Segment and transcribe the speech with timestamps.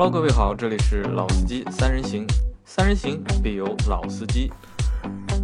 [0.00, 2.24] Hello，各位好，这里是老司机三人行，
[2.64, 4.48] 三人行必有老司机。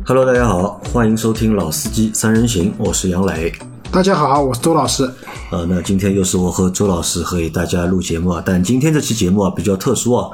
[0.07, 3.53] Hello，大家好，欢迎收听老司机三人行，我是杨磊。
[3.91, 5.11] 大家好，我是周老师。
[5.51, 10.31] 呃，那今天又是我和周老师和给大家录节目啊，但今天这期节目啊比较特殊啊，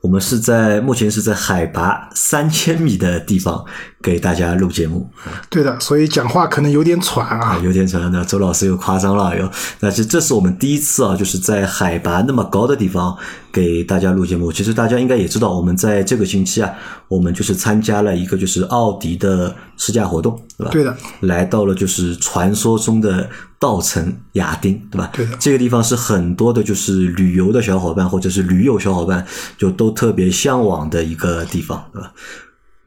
[0.00, 3.62] 我们是在目前是在海拔三千米的地方
[4.00, 5.10] 给大家录节目
[5.50, 7.60] 对的，所以讲话可能有点喘啊，啊。
[7.64, 8.10] 有点喘。
[8.12, 9.50] 那，周老师又夸张了又。
[9.80, 13.16] 那其实这是我们第一次啊，就是在海拔那么高的地方
[13.52, 14.52] 给大家录节目。
[14.52, 16.72] 其实大家应该也知道，我们在这个星期啊，
[17.08, 20.70] 我们就是参加了一个就是奥迪的试驾活动，对吧？
[20.70, 25.10] 对的，来到了就是传说中的稻城亚丁，对吧？
[25.12, 32.12] 对的这个地方是很多的就是旅游的小伙伴或者是驴友小伙伴就都特别向往的一个地方，对吧？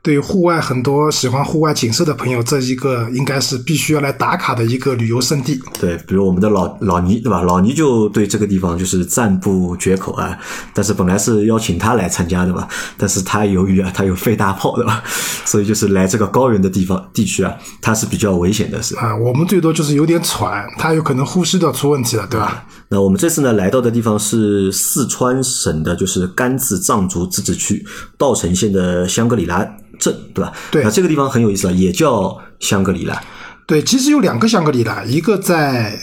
[0.03, 5.59] 对于户外很多喜欢户外景色的朋友，这一个应该是必须要来打卡的一个旅游胜地。
[5.79, 7.43] 对，比如我们的老老倪，对吧？
[7.43, 10.35] 老倪就对这个地方就是赞不绝口啊。
[10.73, 15.03] 但是本来是邀请他来参加的嘛，但是他由于啊，他有肺大炮，对吧？
[15.45, 18.95] 所以就是来这个高原的地方地区啊，他是比较危险的是。
[18.95, 22.65] 啊，我们最多就是有点喘，他有可能呼吸都要出问题了，对吧？
[22.93, 27.85] 那我们这次呢来到的地方是四川省的，就是甘孜藏族自治区
[28.17, 29.65] 稻城县的香格里拉
[29.97, 30.51] 镇，对吧？
[30.69, 33.17] 对那这个地方很有意思啊，也叫香格里拉。
[33.65, 35.97] 对，其实有两个香格里拉，一个在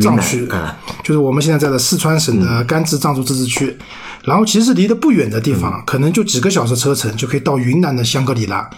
[0.00, 3.76] 藏区啊，就是我们现在在的四川省的甘孜藏族自治区，
[4.22, 8.70] 然后其实离得不远的地嗯方，可能就几个小时车程就可以到云南的香格里拉。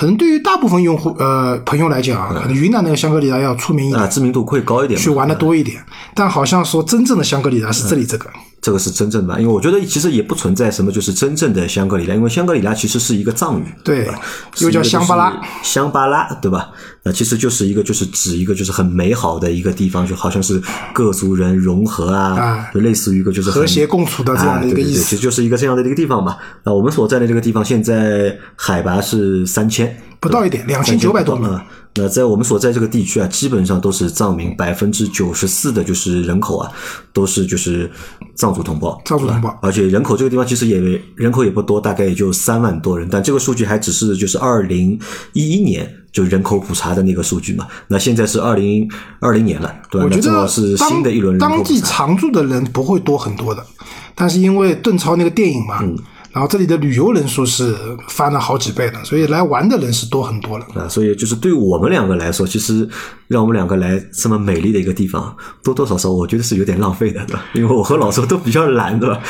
[0.00, 4.98] 可能对于大部分用户呃朋友来讲啊，可能云南那个香格里拉要出名一点啊，，知名度会高一点。
[4.98, 5.84] 去玩的多一点。
[6.14, 8.30] 但好像说真正的香格里拉是这里这个，
[8.62, 14.20] 这个是真正的吧，因为我觉得其实也不存在什么就是真正的香格里拉，因为香格里拉其实是一个藏语，对吧，
[14.58, 16.70] 又叫香巴拉，香巴拉，对吧？
[17.02, 20.60] 那其实就是一个就是指一个就是很美好的一个地方，就好像是
[20.92, 26.36] 各族人融合啊，啊就类似于一个就是和谐共处的这样的一个啊对对对意思其实就是一个这样的一个地方嘛。
[26.64, 31.46] 那我们所在的这个地方现在海拔是三千，不到一点，两千九百多米。
[31.46, 31.64] 啊。
[31.96, 36.70] 那在我们所在这个地区啊，基本上都是藏民，百分之九十四的就是人口啊，
[37.12, 37.90] 都是就是
[38.36, 39.00] 藏族同胞。
[39.04, 40.78] 藏族同胞而且人口这个地方其实也
[41.16, 44.98] 人口也不多，大概也就三万多人，但这个数据还只是就是二零
[45.32, 47.66] 一一年就人口普查的那个数据嘛。
[47.88, 50.08] 那现在是二零二零年了，对吧？
[50.08, 51.80] 我正好得是当新的一轮人口当地。
[51.80, 53.66] 常住的人不会多很多的，
[54.14, 55.98] 但是因为邓超那个电影嘛，嗯
[56.32, 57.74] 然后这里的旅游人数是
[58.08, 60.66] 翻了好几倍的，所以来玩的人是多很多了。
[60.74, 62.88] 啊，所以就是对我们两个来说，其实
[63.26, 67.44] 让我们两个来这么美丽的一个地方，多多少少我觉得是有点浪费的，对吧？
[67.54, 69.20] 因为我和老周都比较懒，对吧？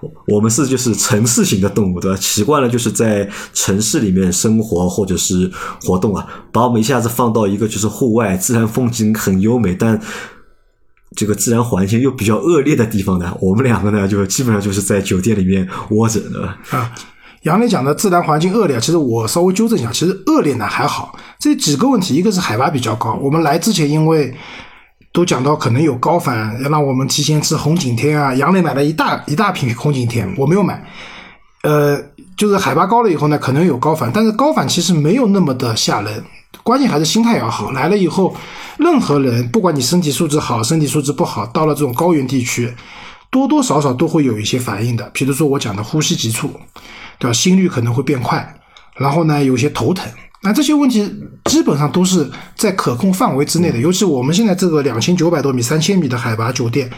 [0.00, 2.18] 我 我们是就是城市型的动物，对吧？
[2.20, 5.50] 习惯了就是在城市里面生活或者是
[5.82, 10.00] 活动啊，把我们一下子放到一个就是户外，自然风景很优美，但
[11.18, 16.56] 这个自然环境又比较恶劣的地方呢，我们两个呢就基本上就是在酒店里面窝着，对吧？
[16.70, 16.94] 啊，
[17.42, 21.18] 杨磊讲的自然环境恶劣，其实我稍微纠正一下，其实恶劣呢还好。
[21.40, 24.32] 这几个问题，一个是海拔比较高，我们来之前因为
[25.12, 28.32] 都讲到可能有高反，要让我们提前吃红景天啊。
[28.34, 30.80] 杨磊买了一大一大瓶红景天，我没有买。
[31.64, 32.00] 呃，
[32.36, 36.22] 就是海拔高了以后呢，可能有高反，但是高反其实没有那么的吓人，
[36.68, 37.70] 关键还是心态要好。
[37.70, 38.36] 来了以后，
[38.76, 42.70] 任何人不管你身体素质好，身体素质不好，到了这种高原地区，
[43.30, 45.08] 多多少少都会有一些反应的。
[45.14, 46.50] 比如说我讲的呼吸急促，
[47.18, 47.32] 对吧？
[47.32, 48.54] 心率可能会变快，
[48.98, 50.06] 然后呢，有些头疼。
[50.42, 51.10] 那这些问题
[51.46, 53.78] 基本上都是在可控范围之内的。
[53.78, 56.90] 尤其我们现在这个两千九百多米、三千米的海拔酒店，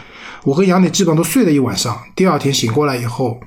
[0.43, 3.39] 我和杨磊基本上都睡了一晚上，第二天醒过来以后，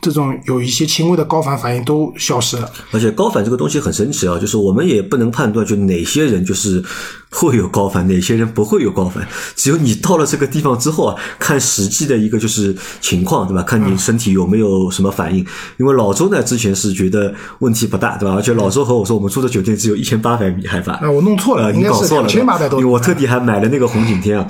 [0.00, 2.70] 这种有一些轻微的高反反应都消失了。
[2.90, 6.82] 而且高反这个东西很神奇啊，就是我们也不能判断，就哪些人就是
[7.30, 9.26] 会有高反，哪些人不会有高反。
[9.54, 13.62] 只有你到了这个地方之后啊，看实际的一个就是情况，对吧？
[13.62, 15.44] 看你身体有没有什么反应。
[15.76, 18.34] 因为老周呢，之前是觉得问题不大，对吧？
[18.34, 20.98] 而且老周和我说，我们住的酒店只有一千八百米海拔。
[21.02, 22.80] 那我弄错了，你搞错了，两千八百多。
[22.80, 24.46] 因为我特地还买了那个红景天啊。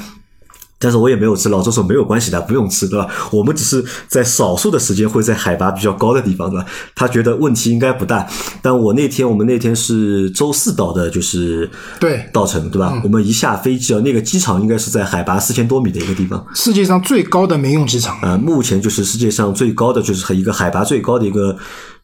[0.83, 3.07] 但是我也没有吃，老周说没有关系的，不用吃，对吧？
[3.31, 6.67] 我们只是在少数的时间会在海拔比较高的地方，对吧？
[6.95, 8.27] 他觉得问题应该不大。
[8.61, 11.71] 但我那天我们那天是周四到的，就是
[12.01, 13.01] 对稻城，对嗯吧？
[13.05, 16.45] 我们一下飞机啊，那个机场应该是在海拔四千多米的一个地方。
[16.55, 21.57] 世界上最高的民用机场，啊，目前就是世界上最高的，就是一个海拔最高的一个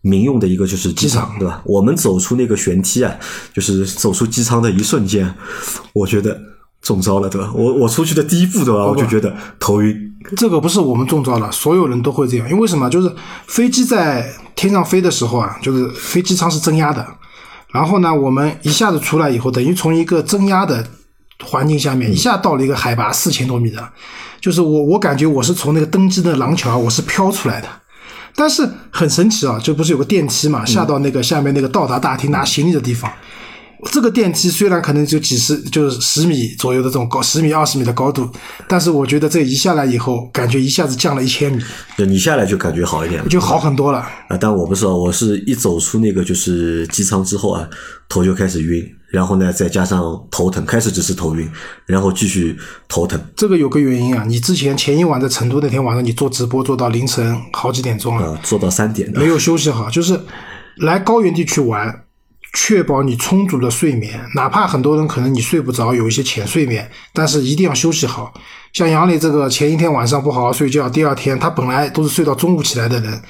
[0.03, 1.61] 民用的一个就是机场，对吧？
[1.65, 3.13] 我们走出那个舷梯啊，
[3.53, 5.35] 就是走出机舱的一瞬间，
[5.93, 6.41] 我觉得
[6.89, 7.53] 中招了，对吧？
[7.55, 8.87] 我我出去的第一步，对吧？
[8.87, 9.31] 我就觉得
[9.61, 9.95] 头晕。
[10.39, 12.49] 这个不是我们中招了，所有人都会这样。
[12.49, 12.89] 因为什么？
[12.89, 13.13] 就是
[13.47, 14.27] 飞机在
[14.57, 17.07] 天上飞的时候啊，就是飞机舱是增压的，
[17.73, 20.83] 然后呢，我们一下子出来以后，等于从一个增压的
[21.45, 23.87] 环境下面，一下到了一个海拔四千多米的，
[24.41, 27.69] 就是我我感觉我是从那个登机的廊桥我是飘出来的。
[28.35, 33.13] 但是很神奇啊，就不是有个电梯嘛，下到那个下面那个到达大厅拿行李的地方。
[33.93, 38.29] 这个电梯虽然可能就几十，就是十米左右的这种高，十米二十米的高度，
[38.67, 41.63] 但是我觉得这一下来以后，感觉一下子降了一千米，
[41.97, 43.99] 对你下来就感觉好一点了，就好很多了。
[44.29, 47.69] 啊，但我不知道，我是一走出那个就是机舱之后啊，
[48.09, 51.49] 头就开始晕，然后呢再加上头疼，开始只是头晕，
[51.87, 52.57] 然后继续
[52.89, 53.21] 头疼。
[53.37, 60.21] 这个有个原因啊，你之前前一晚在成都那天晚上，你做直播做到凌晨好几点钟了，啊，做到三点，没有休息好，就是
[60.79, 62.05] 来高原地区玩。
[62.55, 68.33] 确保你充足的睡眠，哪怕很多人可能你睡不着，有一些浅睡眠，但是一定要休息好。
[68.73, 73.21] 像杨磊这个前一天晚上不好好睡觉，第二天他本来都是睡到中午起来的人，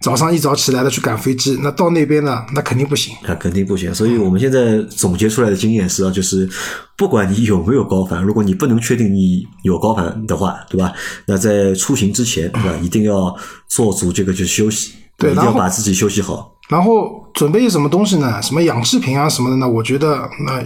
[0.00, 3.14] 早上一早起来的去赶飞机，那到那边呢，那肯定不行。
[3.26, 3.94] 那肯定不行。
[3.94, 6.48] 所以我们现在总结出来的经验是啊，就是
[6.96, 10.92] 不管你有没有高反，如果你不能确定你有高反的话，对吧？
[11.26, 12.74] 那在出行之前，对吧？
[12.82, 13.34] 一定要
[13.68, 16.51] 做足这个就休息，对，一定要把自己休息好。
[16.72, 18.40] 然后准备什么东西呢？
[18.42, 19.68] 什么氧气瓶啊什么的呢？
[19.68, 20.64] 我觉得那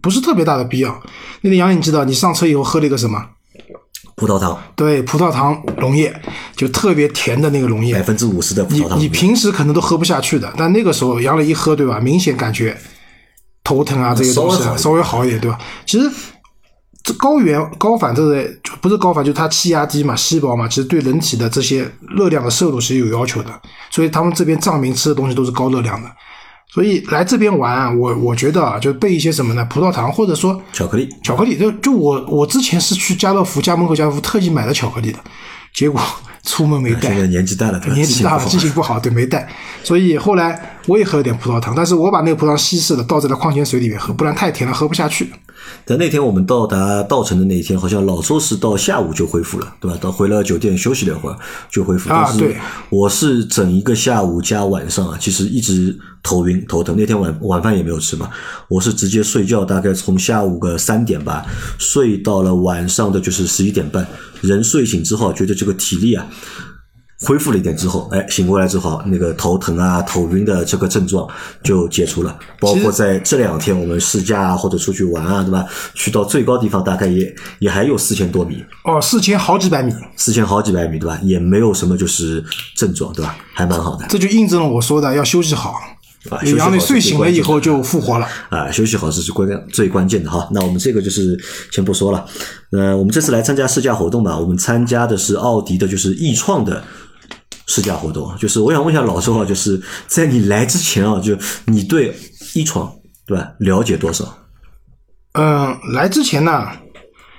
[0.00, 1.02] 不是特别大的必要。
[1.42, 3.20] 那个杨颖知道你上车以后喝了一个什么？
[4.14, 4.56] 葡萄糖。
[4.76, 6.14] 对，葡萄糖溶液，
[6.54, 8.96] 就特别甜的那个溶液，百分之五十的葡萄糖。
[8.96, 11.98] 你你平时可能都喝不下去的，但那个时候杨磊一喝，对吧？
[11.98, 12.76] 明显感觉
[13.64, 15.58] 头疼啊，这些东西稍微好一点，对吧？
[15.84, 16.08] 其实。
[17.10, 18.48] 这高原高反这个
[18.80, 21.84] 不是高反，就是它气压低嘛，细胞嘛，其实对人体的这些
[22.16, 23.50] 热量的摄入是有要求的，
[23.90, 26.08] 所以他们这边藏民吃的东西都是高热量的，
[26.72, 29.64] 所以来这边玩，我我觉得啊，就备一些什么呢？
[29.64, 35.18] 葡萄糖或者说巧克力，巧克力就就我我之前是去家乐福家门口家乐福特意买了巧克力的，
[35.74, 36.00] 结果
[36.44, 39.48] 出门没带，现在年纪大了，年纪大了记性不好，对，没带，
[39.82, 45.28] 所以后来我也喝了点葡萄糖，但是我把那个葡萄糖稀释了，倒在了矿泉水里面喝，不然太甜了喝不下去。
[45.84, 49.96] 但那天我们到达稻城的那一天，好像老周是到下午就恢复了，对吧？
[50.00, 51.36] 到回了酒店休息了一会儿
[51.70, 52.10] 就恢复。
[52.10, 52.56] 啊，对，
[52.90, 56.94] 我是整一个下午加晚上啊，其实一直头晕头疼。
[56.96, 58.28] 那天晚晚饭也没有吃嘛，
[58.68, 61.44] 我是直接睡觉，大概从下午个三点吧，
[61.78, 64.06] 睡到了晚上的就是十一点半。
[64.40, 66.26] 人睡醒之后，觉得这个体力啊。
[67.22, 71.28] 恢复了一点之后，哎，醒过来之后，那个头疼啊、头晕的这个症状
[71.62, 72.38] 就解除了。
[72.58, 75.66] 包括在这两天我们试驾啊，或者出去玩啊，对吧？
[75.94, 78.64] 去到最高地方大概也也还有四千多米。
[78.84, 79.92] 哦，四千好几百米。
[80.16, 81.18] 四千好几百米，对吧？
[81.22, 82.42] 也没有什么就是
[82.74, 83.36] 症状，对吧？
[83.52, 84.06] 还蛮好的。
[84.08, 85.74] 这就印证了我说的要休息好。
[86.30, 86.78] 啊，休息好。
[86.78, 88.26] 睡醒了以后就复活了。
[88.48, 90.48] 啊，休息好这是最关最关键的哈。
[90.52, 91.38] 那我们这个就是
[91.70, 92.24] 先不说了。
[92.72, 94.38] 呃，我们这次来参加试驾活动吧。
[94.38, 96.82] 我们参加的是奥迪的，就是易创的。
[97.70, 102.12] 试驾活动就是我想问一下老周啊，就是在你来之前啊，就你对
[102.52, 102.92] 一创
[103.24, 104.24] 对吧了解多少？
[105.34, 106.66] 嗯，来之前呢，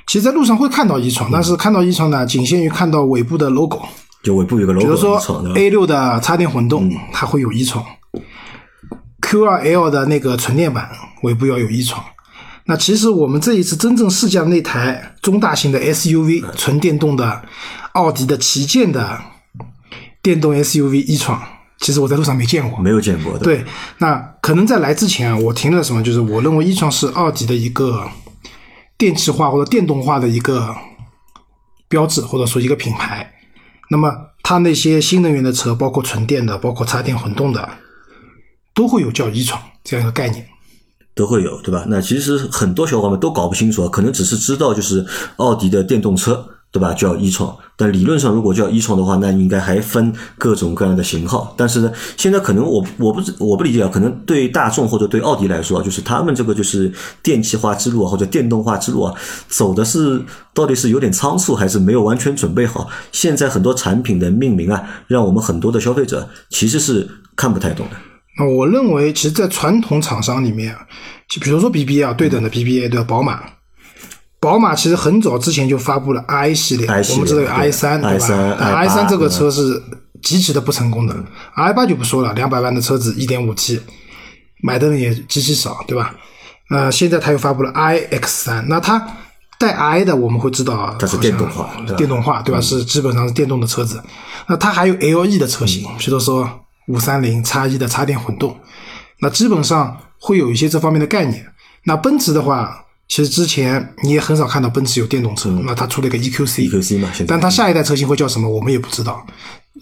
[0.08, 3.82] 其实在路上会看到一创，但是看到一创呢，仅限于看到尾部的 logo，
[4.24, 4.86] 就尾部有个 logo。
[4.86, 5.22] 比如说
[5.54, 7.84] A 六的插电混动，它会有一创
[9.22, 10.90] ；Q 二 L 的那个纯电版
[11.24, 12.02] 尾部要有一创。
[12.68, 17.42] 那其实我们这一次真正试驾那台中大型的 SUV 纯电动的
[17.96, 19.20] 奥迪的旗舰的。
[20.22, 21.42] 电动 SUV 一创，
[21.80, 23.40] 其实我在路上没见过，没有见过的。
[23.40, 23.66] 对，
[23.98, 28.08] 那可能在来之前啊，我听了什么，就是我认为一创是奥迪的一个
[28.98, 30.76] 电气化或者电动化的一个
[31.88, 33.34] 标志，或者说一个品牌。
[33.90, 34.12] 那么
[34.44, 37.68] 它那些新能源的车，包括纯电的，包括插电混动的，
[38.74, 40.46] 都会有叫一创这样一个概念，
[41.16, 41.86] 都会有，对吧？
[41.90, 45.06] 那其实很多小伙伴们都搞不清楚，可能只是知道就是
[45.38, 46.46] 奥迪的电动车。
[46.72, 46.94] 对吧？
[46.94, 51.54] 叫一创，但理论上如果叫一创的话，那应该还分各种各样的型号。
[51.58, 56.90] 但是呢，现在可能我我不我不理解啊，可能对大众或者对奥迪来说，就是他们这个就是
[57.22, 59.14] 电气化之路啊，或者电动化之路啊，
[59.50, 60.24] 走的是
[60.54, 62.88] 到底是有点仓促，还是没有完全准备好？
[63.12, 67.98] 现在很多产品的命名啊，让我们很多的消费者其实是看不太懂的。
[68.40, 70.74] 那我认为，其实，在传统厂商里面，
[71.28, 73.04] 就比如说 BBA 啊，对等的 BBA 对吧？
[73.04, 73.42] 宝马。
[74.42, 79.80] 宝马其实很早之前就发布了 i 系列，我们知道有 i 三对吧？i 三这个车是
[80.24, 81.16] 极其的不成功的
[81.54, 83.80] ，i 八就不说了，两百万的车子一点五 T，
[84.64, 86.16] 买的人也极其少，对吧？
[86.72, 89.08] 呃，现在它又发布了 i X 三，那它
[89.60, 92.60] 带 i 的我们会知道啊，它是电动化，电动化对吧？
[92.60, 94.02] 是基本上是电动的车子，
[94.48, 96.50] 那它还有 LE 的车型，比如说
[96.88, 98.58] 五三零叉一的插电混动，
[99.20, 101.46] 那基本上会有一些这方面的概念。
[101.86, 102.81] 那奔驰的话。
[103.12, 109.22] 其实之前你也很少看到奔驰有电动车，那它出了一个 EQC，EQC 嘛，但它下一代车型会叫什么，我们也不知道。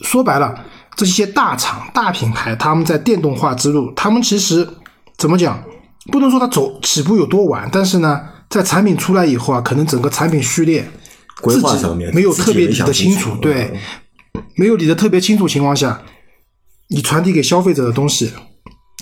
[0.01, 4.67] 说白了，这些大厂、大品牌，他们在电动化之路，他们其实
[5.15, 5.63] 怎么讲，
[6.11, 8.19] 不能说它走起步有多晚，但是呢，
[8.49, 10.89] 在产品出来以后啊，可能整个产品序列
[11.39, 13.79] 规划上面没有特别理得清楚，对，
[14.55, 16.01] 没有理得特别清楚情况下，
[16.87, 18.31] 你传递给消费者的东西，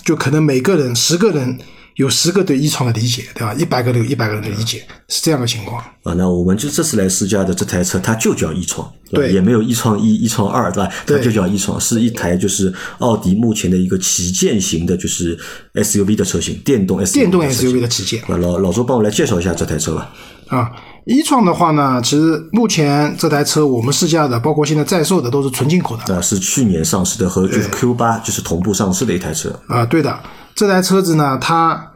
[0.04, 1.58] 就可能每个人十个人
[1.98, 3.52] 有十个对一创的理解，对吧？
[3.54, 5.82] 一百个人有一百个人的理解，是这样的情况。
[6.04, 10.92] 啊，那我们就这次来试驾的这台车，它就叫一创，对也没有一创一、一创二，对吧？
[11.04, 15.36] 它就叫一创，是一台就是奥迪目前的一个旗舰型的，就是
[15.74, 20.12] SUV 的车型，电动 SUV 电动 SUV 的旗舰啊，老老周帮我来介绍一下这台车吧。
[20.46, 20.70] 啊，
[21.04, 26.14] 一创的话呢，其实目前这台车我们试驾的，包括现在在售的都是纯进口的。
[26.14, 29.50] 啊，是去年上市的，和就是 Q 八就是同步上市的一台车。
[29.66, 30.16] 啊，对的，
[30.54, 31.87] 这台车子呢，它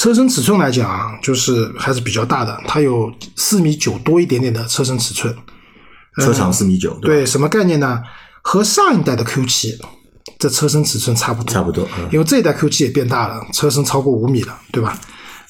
[0.00, 5.36] 车身尺寸来讲啊，就是还是比较大的，它有四米九多一点点的车身尺寸。
[6.16, 8.00] 车长四米九，对什么概念呢？
[8.40, 9.78] 和上一代的 Q 七
[10.38, 14.98] 这车身尺寸差不多，差不多嗯因为这一代 Q 七也变大了，车身超过五米了，对吧？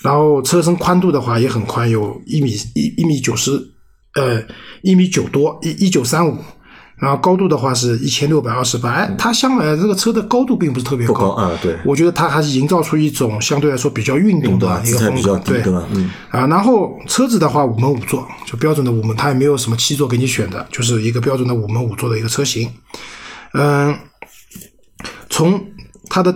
[0.03, 3.53] 然后车身宽度的话也很宽，有一米一一米九十，
[4.17, 4.43] 呃，
[4.83, 6.37] 一米九多，一一九三五。
[7.01, 14.59] 然后高度的话是一千六百二十八，哎，它相来这个车的高度并不是特别不高啊，对，我觉得它还是营造出一种相对来说比较运动？
[14.59, 15.63] 的一个风格，对？
[15.93, 22.71] 嗯，啊，然后车子的话五门五座，就标准的五门，它也没有什么七座给你选的，就是一个标准的五门五座的一个车型。
[23.55, 23.97] 嗯，
[25.31, 25.65] 从
[26.11, 26.35] 它的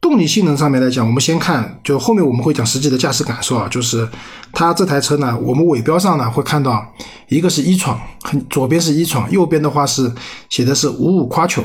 [0.00, 4.08] 动力性能上面来讲，我们先看，就后面我们会讲实际的驾驶感受啊，就是
[4.52, 6.84] 它这台车呢，我们尾标上呢会看到
[7.28, 10.10] 一个是一闯，很左边是一闯，右边的话是
[10.48, 11.62] 写的是五五 quattro。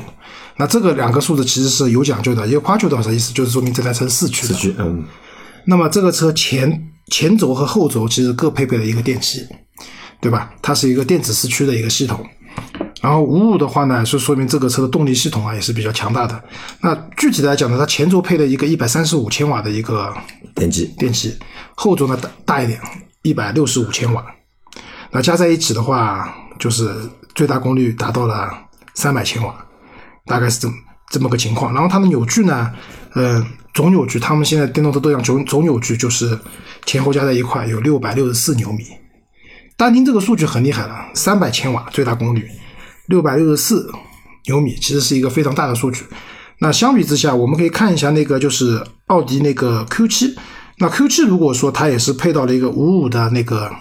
[0.58, 5.04] 那这个两个数字其实是有讲究的，一个 quattro 的话意思就是说明这台车是四驱的，四驱，嗯，
[5.66, 9.46] 那么这个车前前轴和后轴其实各配备了一个电机，
[10.20, 10.52] 对吧？
[10.62, 12.26] 它是一个电子四驱的一个系统。
[13.06, 16.44] 然后五五的话呢，是说明这个车的动力系统啊也是比较强大的。
[16.82, 20.12] 那具体来讲呢，它前轴配了一个一百三十五千瓦的一个
[20.56, 21.38] 电机，电机，
[21.76, 22.82] 后轴呢大大一点，
[23.22, 24.26] 一百六十五千瓦。
[25.12, 26.96] 那加在一起的话，就是
[27.36, 28.50] 最大功率达到了
[28.96, 29.54] 三百千瓦，
[30.26, 30.74] 大概是这么
[31.12, 31.72] 这么个情况。
[31.76, 32.74] 然后它的扭矩呢，
[33.14, 33.46] 呃，
[33.76, 36.36] 总扭矩，他们现在电动车都讲总总扭矩，就是
[36.88, 38.84] 前后加在一块有六百六十四牛米。
[39.78, 42.50] 单听这个数据很厉害了，三百千瓦最大功率，
[43.08, 43.90] 六百六十四
[44.48, 46.04] 牛米，其实是一个非常大的数据。
[46.60, 50.36] 那相比之下，我们可以看一下那个就是奥迪那个 Q 七。
[50.78, 53.72] 那 Q 七如果说它也是配到了一个五五的那个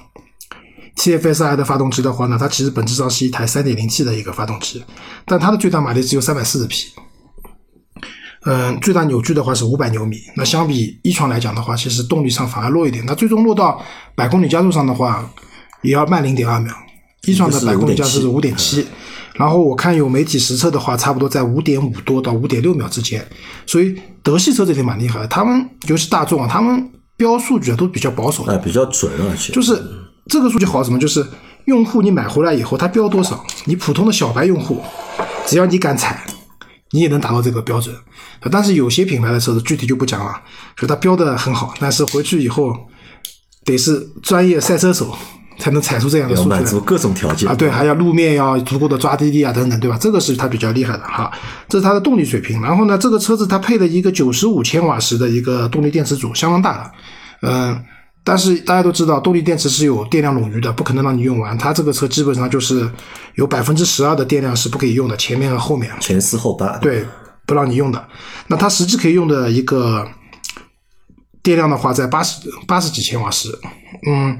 [0.96, 4.84] TFSI 的发动机的话呢，它其实本质上是一台 3.0T 的一个发动机，
[5.24, 6.88] 但它的最大马力只有340匹。
[8.46, 10.18] 嗯，最大扭矩的话是五百牛米。
[10.36, 13.02] 那相比一创来讲的话，其实动力上反而弱一点。
[13.06, 13.82] 那最终落到
[14.14, 15.28] 百公里加速上的话，
[15.80, 16.74] 也要慢零点二秒。
[17.22, 18.86] 一创的百公里加速是五点七，
[19.34, 23.26] 然后我看有媒体实测的话，差不多在五点五多到五点六秒之间。
[23.66, 28.54] 所以德系车这里蛮厉害的，他们尤其大众啊，他们标数据啊都比较保守的。
[28.54, 29.82] 啊，比较准，而且就是
[30.28, 30.98] 这个数据好什么？
[30.98, 31.26] 就是
[31.64, 34.80] 用户你买回来以后，他标多少，你普通的小白用户，
[35.46, 36.24] 只要你敢踩，
[36.92, 37.94] 你也能达到这个标准。
[38.52, 40.40] 但是有些品牌的车子具体就不讲了，
[40.76, 42.72] 就它标的很好，但是回去以后
[43.64, 45.16] 得是专业赛车手
[45.58, 49.96] 才能踩出这样的数据来要满足各种条件啊，对，还要路面要足够的抓地力啊，等等，对吧？
[50.00, 51.30] 这个是它比较厉害的哈，
[51.68, 52.60] 这是它的动力水平。
[52.60, 56.92] 然后呢，这个车子它配了一个九十五千瓦时的一个动力电池组，相当大了，
[57.42, 57.84] 嗯。
[58.26, 61.58] 但是大家都知道，动力电池是有电量冗余的，不可能让你用完。
[61.58, 62.90] 它这个车基本上就是
[63.34, 65.92] 有百分之十二的电量是不可以用的，前面和后面。
[66.00, 67.04] 前四后八，对，
[67.44, 68.02] 不让你用的。
[68.46, 70.08] 那它实际可以用的一个
[71.42, 73.50] 电量的话，在八十八十几千瓦时，
[74.06, 74.38] 嗯，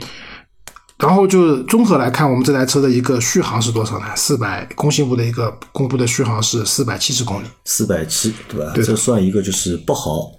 [1.05, 4.07] 然后就综合来看，我们这台车的一个续航是多少呢？
[4.17, 7.47] 四百，工信部的一个公布的续航是四百七十公里。
[7.67, 8.73] 四百七，对吧？
[8.75, 10.33] 对这算一个就是不好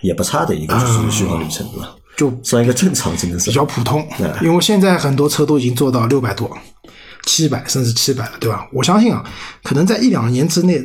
[0.00, 1.90] 也不差的一个就是续航里程，对吧？
[2.16, 4.08] 就算一个正常真的是比，较普通，
[4.40, 6.50] 因为现在很多车都已经做到六百多、
[7.26, 8.66] 七百甚至七百了，对吧？
[8.72, 9.22] 我相信啊，
[9.62, 10.78] 可能在一两年之内，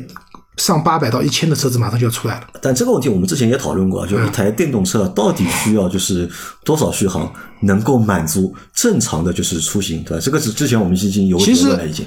[0.56, 2.46] 上八百到一千的车子马上就要出来了。
[2.60, 6.30] 但这个问题我们之前也讨论过，就一台电动车到底需要就是
[6.64, 10.22] 多少续航能够满足正常的就是出行，对吧？
[10.22, 12.06] 这个是之前我们已经有讨论了，已经。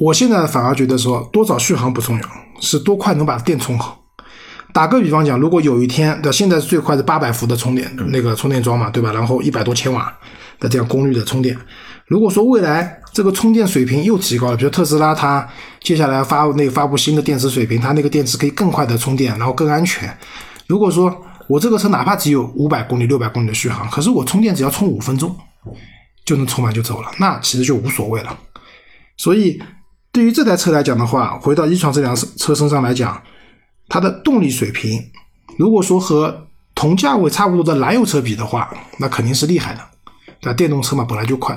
[0.00, 2.28] 我现在反而觉得说多少续航不重要，
[2.60, 4.00] 是多快能把电充好。
[4.72, 9.12] 打个比方讲，如果有一天，对，现在最快的八百伏的充电那个充电桩嘛，对吧？
[9.12, 10.16] 然后一百多千瓦
[10.60, 11.58] 的这样功率的充电。
[12.10, 15.48] 如果说未来这个充电水平又提高了，比如特斯拉它
[15.80, 20.12] 接下来发那个发布新的电池水平，它那个电池可以更快的充电，然后更安全。
[20.66, 25.32] 如果说我这个车哪怕只有五百公里、六百公里的续航，可是我充电只要充五分钟
[26.24, 28.36] 就能充满就走了，那其实就无所谓了。
[29.16, 29.62] 所以
[30.10, 33.22] 对于这台车来讲的话，回到一创这辆车身上来讲，
[33.88, 35.00] 它的动力水平，
[35.56, 39.80] 如果说和同价位差不多的燃油车比的话，那肯定是厉害的，
[40.42, 40.52] 那？
[40.52, 41.56] 电动车嘛本来就快，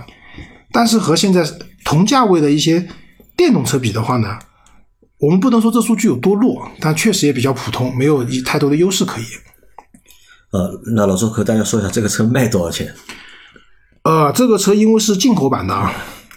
[0.74, 1.48] 但是和现在
[1.86, 2.86] 同价位的一些
[3.38, 4.38] 电动车比的话呢，
[5.20, 9.30] 我们不能说这数据有多弱，但确实也比较普通，没有太多的优势可言。
[10.52, 12.94] 呃，那老周和大家说一下这个车卖多少钱？
[14.04, 15.94] 呃，这个车因为是进口版的，啊，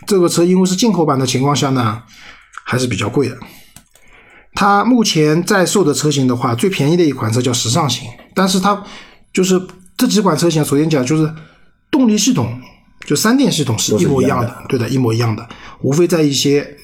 [0.07, 2.03] 这个车因为是进口版的情况下呢，
[2.65, 3.37] 还是比较贵的。
[4.55, 8.83] 它目前在售的车型的话，最便宜的一款车叫时尚型，但是它
[9.33, 9.61] 就是
[9.97, 11.31] 这几款车型，首先讲就是
[11.91, 12.59] 动力系统，
[13.07, 15.49] 就三电系统是一模一样的，对的，一模一样的，
[15.81, 16.77] 无非在一些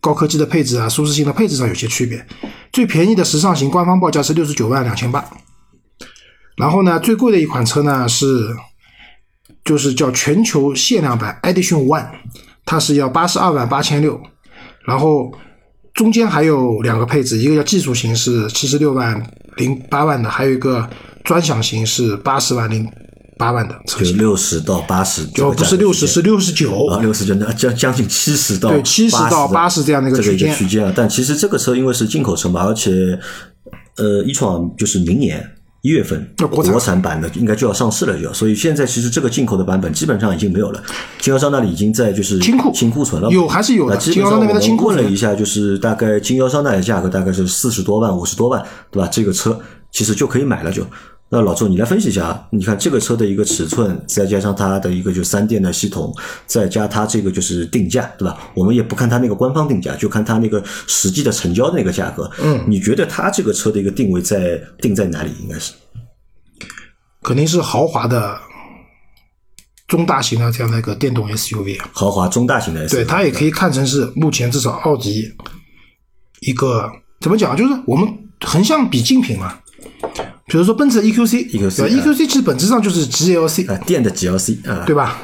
[0.00, 2.24] 高科技的配置啊、舒适性的配置上有些区别。
[2.70, 5.24] 最便宜的时尚型官方报价是六十九万两千八，
[6.56, 8.54] 然后呢，最贵的一款车呢是
[9.64, 12.06] 就是叫全球限量版 Edition One，
[12.64, 14.20] 它是要八十二万八千六，
[14.84, 15.32] 然后。
[15.92, 19.20] 中间还有两个配置，一个叫技术型是七十六万
[19.56, 20.88] 零八万的，还有一个
[21.24, 22.88] 专享型是八十万零
[23.40, 30.92] 八万的车型，六十到八十，就不是六十是六十九啊，六十就那将将近七十到对七十到八十这样的一个区间区间啊。
[30.94, 33.18] 但其实这个车因为是进口车嘛，而且
[33.96, 35.44] 呃，一创就是明年。
[35.82, 40.82] 一月份国产版的应该就要上市了，就所以现在其实这个进口的版本基本上已经没有了，
[41.18, 43.96] 经销商那里已经在就是清库清库存了，有还是有的。
[43.96, 49.08] 经销商那边的清库问了一下，就是大概经销商那里价格大概是四十多万、五十多万，对吧？
[49.10, 49.58] 这个车
[49.90, 50.84] 其实就可以买了，就。
[51.32, 56.12] 那老周，你来分析一下，你看这个车的一个尺寸，再加上它的一个就三电的系统，
[56.44, 58.36] 再加它这个就是定价，对吧？
[58.52, 62.28] 我们也不看它那个官方定价，就看它那个实际的成交的那个价格。
[62.42, 65.30] 嗯，你觉得它这个车的一个定位在定在哪里？
[65.40, 65.72] 应该是
[67.22, 68.36] 肯定是豪华的
[69.86, 71.78] 中大型的这样的一个电动 SUV。
[71.92, 75.32] 豪华中大型的 SUV，对，它也可以看成是目前至少奥迪
[76.40, 78.08] 一个怎么讲，就是我们
[78.40, 79.56] 横向比竞品嘛。
[80.50, 85.16] 比如说奔驰 EQC，EQC 其实本质上就是 GLC，啊，电的 GLC，啊，对吧？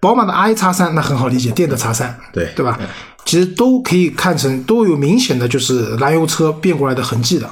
[0.00, 2.80] 宝马的 i 叉三那很好理解，电的叉三，对对吧？
[3.26, 7.50] 其实都可以看成都有明显的就是燃油车变过来的痕迹的。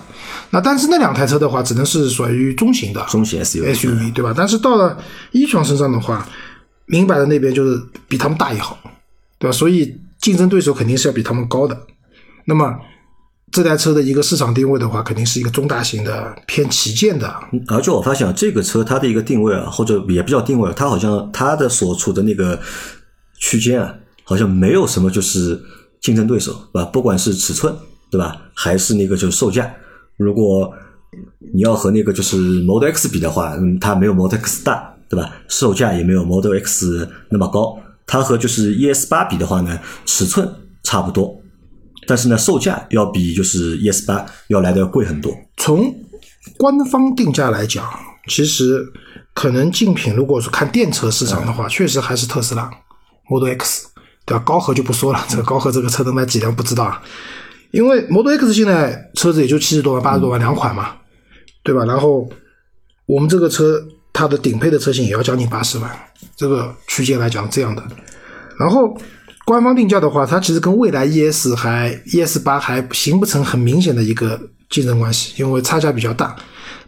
[0.51, 4.33] 那但是那两台车的话，只能是属于中型的中型 SUV，对吧？
[4.35, 4.97] 但是到了
[5.33, 6.27] 一创身上的话，
[6.87, 8.79] 明摆的那边就是比他们大一号，
[9.39, 9.53] 对吧？
[9.53, 11.79] 所以竞争对手肯定是要比他们高的。
[12.47, 12.75] 那么。
[13.55, 17.33] 这台车的一个市场定位的话，肯定是一个中大型的偏旗舰的。
[17.69, 22.59] 而且我发现啊，这个车它的一个定位啊，或者也不叫定位，它好像它的所处的那个
[23.39, 25.63] 区间啊，好像没有什么就是
[26.01, 26.85] 竞争对手，对吧？
[26.87, 27.73] 不管是尺寸，
[28.11, 28.37] 对吧？
[28.55, 29.73] 还是那个就是售价。
[30.17, 30.73] 如果
[31.55, 35.33] 你要和那个就是 Model X 比的话，嗯，它没有 Model X 大，对吧？
[35.47, 37.79] 售价也没有 Model X 那么高。
[38.05, 41.41] 它和就是 ES 八比的话呢，尺寸差不多。
[42.07, 45.35] 但是呢，售价要比就是 ES 八要来的贵很多。
[45.57, 45.95] 从
[46.57, 47.89] 官方定价来讲，
[48.29, 48.85] 其实
[49.33, 52.71] 可能竞品如果是看电车市场的话，确实还是特斯拉
[53.29, 53.89] Model X，
[54.27, 54.43] 对吧？
[54.45, 57.03] 高和就不说了，这个高和这个车能卖几辆不知道啊。
[57.71, 60.97] 因为 Model X 现在车子也就七十多万、八十多万两款嘛，
[61.63, 61.85] 对吧？
[61.85, 62.29] 然后
[63.07, 65.91] 我们这个车它的顶配的车型也要将近八十万，
[66.37, 67.83] 这个区间来讲这样的，
[68.59, 68.97] 然后。
[69.45, 76.35] 官方定价的话，它其实跟蔚来 ES 还 ES 八还形不成很明显的一个竞争关系，因为差价比较大。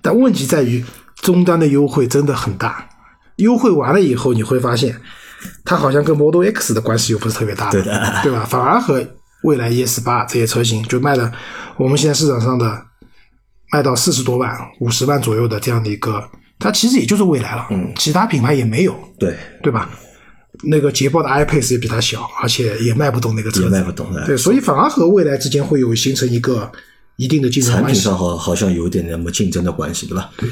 [0.00, 0.84] 但问题在于
[1.16, 2.88] 终端的优惠真的很大，
[3.36, 4.98] 优惠完了以后你会发现，
[5.64, 8.44] 它好像跟 Model X 的关系又不是特别大，对的，对吧？
[8.48, 9.06] 反而和
[9.42, 11.30] 蔚来 ES 八这些车型就卖的，
[11.76, 12.82] 我们现在市场上的
[13.70, 16.22] 卖到四十多万、五十万左右的这样的一个，
[16.58, 19.90] 它其实也就是蔚来了，嗯，其他品牌也没有，对，对吧？
[20.62, 24.06] 那个捷豹的 iPace 也比它小，而且也卖不动那个车，也卖不动。
[24.26, 26.70] 对，所以反而和未来之间会有形成一个
[27.16, 27.86] 一定的竞争关系。
[27.86, 30.30] 产品上好好像有点那么竞争的关系，对吧？
[30.36, 30.48] 对。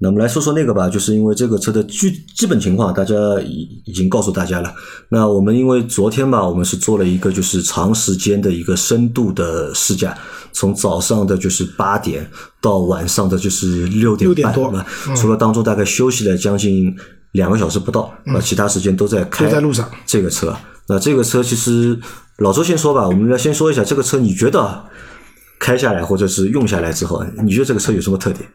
[0.00, 3.14] 那我们来说说那个吧，就是因为这个车的基基本情况，大家
[3.44, 4.72] 已已经告诉大家了。
[5.08, 10.16] 那我们因为昨天吧，我们是做了一个就是长时间的一个深度的试驾，
[10.52, 12.24] 从早上的就是八点
[12.60, 14.84] 到晚上的就是六点半，多，
[15.16, 16.96] 除了当中大概休息了将近。
[17.32, 19.88] 两个小时不到，那其他时间都在开在路上。
[20.06, 20.56] 这个车，
[20.88, 21.98] 那这个车其实
[22.38, 24.84] 老周先说吧，我们来先说一下这个车，你觉得
[25.58, 28.48] 开下来或者是用下来之后，你觉得这个车有什么特点？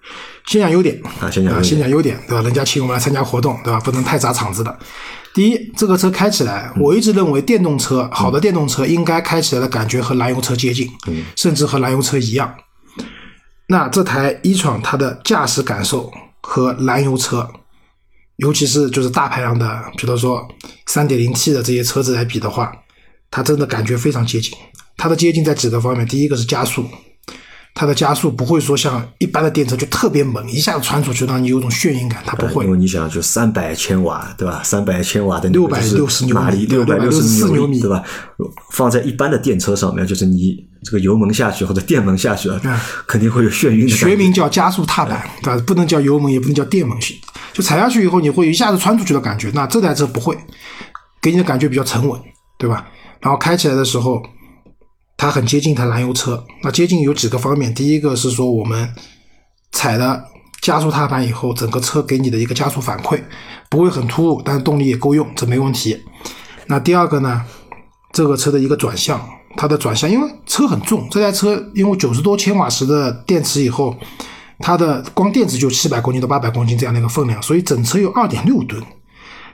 [0.47, 2.41] 先讲优点啊，先讲先讲优点，对吧？
[2.41, 3.79] 人家请我们来参加活动，对吧？
[3.81, 4.75] 不能太砸场子的。
[5.33, 10.87] 第一，这个车开起来，我一直认为电动车好的电动车应该开起来的感觉和燃油车接近，
[11.35, 12.53] 甚至和燃油车一样。
[13.67, 17.47] 那这台一创它的驾驶感受和燃油车。
[18.37, 20.47] 尤其是就是大排量的，比如说
[20.87, 22.71] 三点零 T 的这些车子来比的话，
[23.29, 24.51] 它真的感觉非常接近。
[24.97, 26.85] 它的接近在几个方面，第一个是加速，
[27.73, 32.71] 它的加速不会说像一般的电车就特别猛，一下子穿出去让你有种眩晕感，它不会因。
[32.71, 34.61] 为你想，就三百千瓦，对吧？
[34.63, 38.03] 三百千瓦的六百六十牛米马力，六百六十664牛米对吧？
[38.71, 42.59] 放在一般的电车上面，就是你这个油门下去或者电门下去啊，
[43.07, 43.95] 肯定会有眩晕的。
[43.95, 45.63] 学名叫加速踏板，对吧？
[45.65, 47.17] 不能叫油门，也不能叫电门型，
[47.53, 49.49] 就踩下去以后你会一下子穿出去的感觉。
[49.53, 50.37] 那这台车不会，
[51.21, 52.19] 给你的感觉比较沉稳，
[52.57, 52.85] 对吧？
[53.21, 54.21] 然后开起来的时候，
[55.15, 56.43] 它很接近一台燃油车。
[56.63, 58.93] 那接近有几个方面，第一个是说我们
[59.71, 60.25] 踩了
[60.61, 63.21] 加速踏板以后，整个车给你的一个加速反馈
[63.69, 65.97] 不会很突兀，但是动力也够用，这没问题。
[66.67, 67.43] 那第二个呢，
[68.11, 69.21] 这个车的一个转向，
[69.55, 73.95] 它的转向，因为车很重，这台车因为九十多千瓦时的电池以后，
[74.65, 78.81] 它的光电池就七百公斤到八百公斤这样的一个分量，所以整车有二点六吨，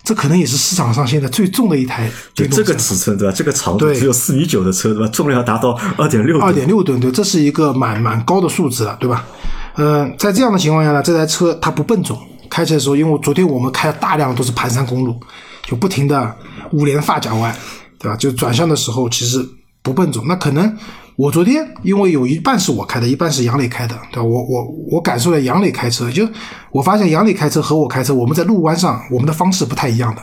[0.03, 2.79] 这可能也是市场上现在最重的一台就这个电动车。
[2.79, 3.33] 尺寸对吧？
[3.35, 5.09] 这个长度对只有四米九的车对吧？
[5.11, 9.25] 重量达到二点六二点六吨，对，这是一个蛮蛮高的数字了，对吧？
[9.73, 12.15] 呃，在这样的情况下呢，这台车它不笨重，
[12.47, 15.19] 开起来的时候，因为昨天我们开了大量都是盘山公路，
[15.65, 16.35] 就不停的
[16.71, 17.55] 五连发夹弯，
[17.97, 18.15] 对吧？
[18.15, 19.43] 就转向的时候其实
[19.81, 20.23] 不笨重。
[20.27, 20.77] 那可能
[21.19, 24.23] 我昨天因为有一半是我开的，一半是杨磊开的，对吧？
[24.23, 26.25] 我我我感受了杨磊开车，就
[26.71, 30.21] 我发现杨磊开车和我开车，我们在路弯上我们的方式不太一样的。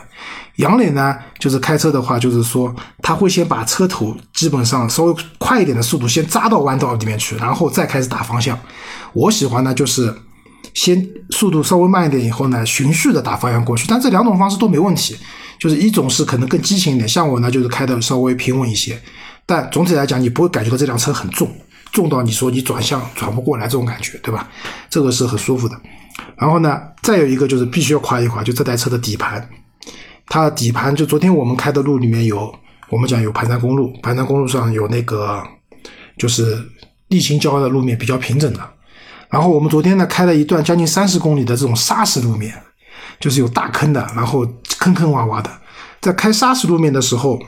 [0.55, 8.57] 杨磊呢，就是开车的话，就是说他会先把车头基本上稍微快一点的速度先扎到弯道里面去，然后再开始打方向。
[9.13, 10.11] 我喜欢呢，就是
[10.73, 13.85] 先速度稍微慢一点以后呢，循序的打方向过去。
[13.87, 15.15] 但这两种方式都没问题，
[15.59, 18.99] 就是一种是可能更激情一点，像我呢就是开的稍微平稳一些。
[19.47, 21.49] 但总体来讲，你不会感觉到这辆车很重，
[21.91, 24.47] 重到你说你转向转不过来这种感觉，对吧？
[24.89, 25.75] 这个是很舒服的。
[26.35, 29.49] 然后呢，再有一个就是必须要夸一夸，就这台车的底盘。
[30.27, 32.53] 它的底盘就昨天我们开的路里面有，
[32.89, 35.41] 我们讲有盘山公路，盘山公路上有那个
[36.17, 36.61] 就是
[37.07, 38.59] 沥青浇的路面比较平整的。
[39.29, 42.53] 然后我们昨天呢开了一段将近三十公里的这种砂石路面，
[43.19, 44.45] 就是有大坑的，然后
[44.79, 45.49] 坑坑洼洼的。
[46.01, 47.39] 在开砂石路面的时候，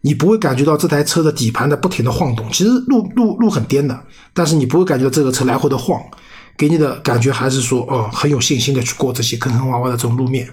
[0.00, 2.50] 你不会感觉到这台车的底盘在不停的晃动。
[2.50, 3.98] 其实路路路很颠的，
[4.32, 6.00] 但是你不会感觉到这个车来回的晃，
[6.56, 10.48] 给你的感觉还是说哦很有信心的去过这些坑坑洼洼的这种路面。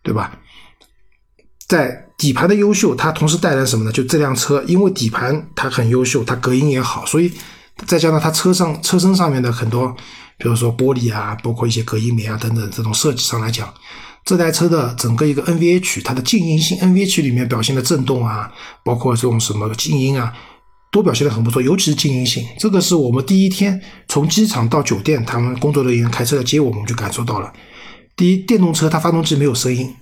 [0.00, 0.32] 对吧？
[1.66, 3.92] 在底盘的优秀，它同时带来什么呢？
[3.92, 7.30] 就这辆车，因为底盘它很优秀，它隔音也好，所以
[7.84, 9.94] 再加上它车上车身上面的很多，
[10.38, 13.68] 比如说玻璃啊，包括一些隔音棉啊等等这种设计上来讲，
[14.24, 18.52] 这台车的整个一个 NVH，它的静音性 NVH 里面表现的震动啊，
[18.84, 20.32] 包括这种什么静音啊，
[20.92, 27.50] 都表现的很不错，尤其是静音性，这个是我们第一天从机场到酒店，他们工作人员开车来接我们，就感受到了。
[28.16, 29.94] 第一，电动车它发动机没有声音，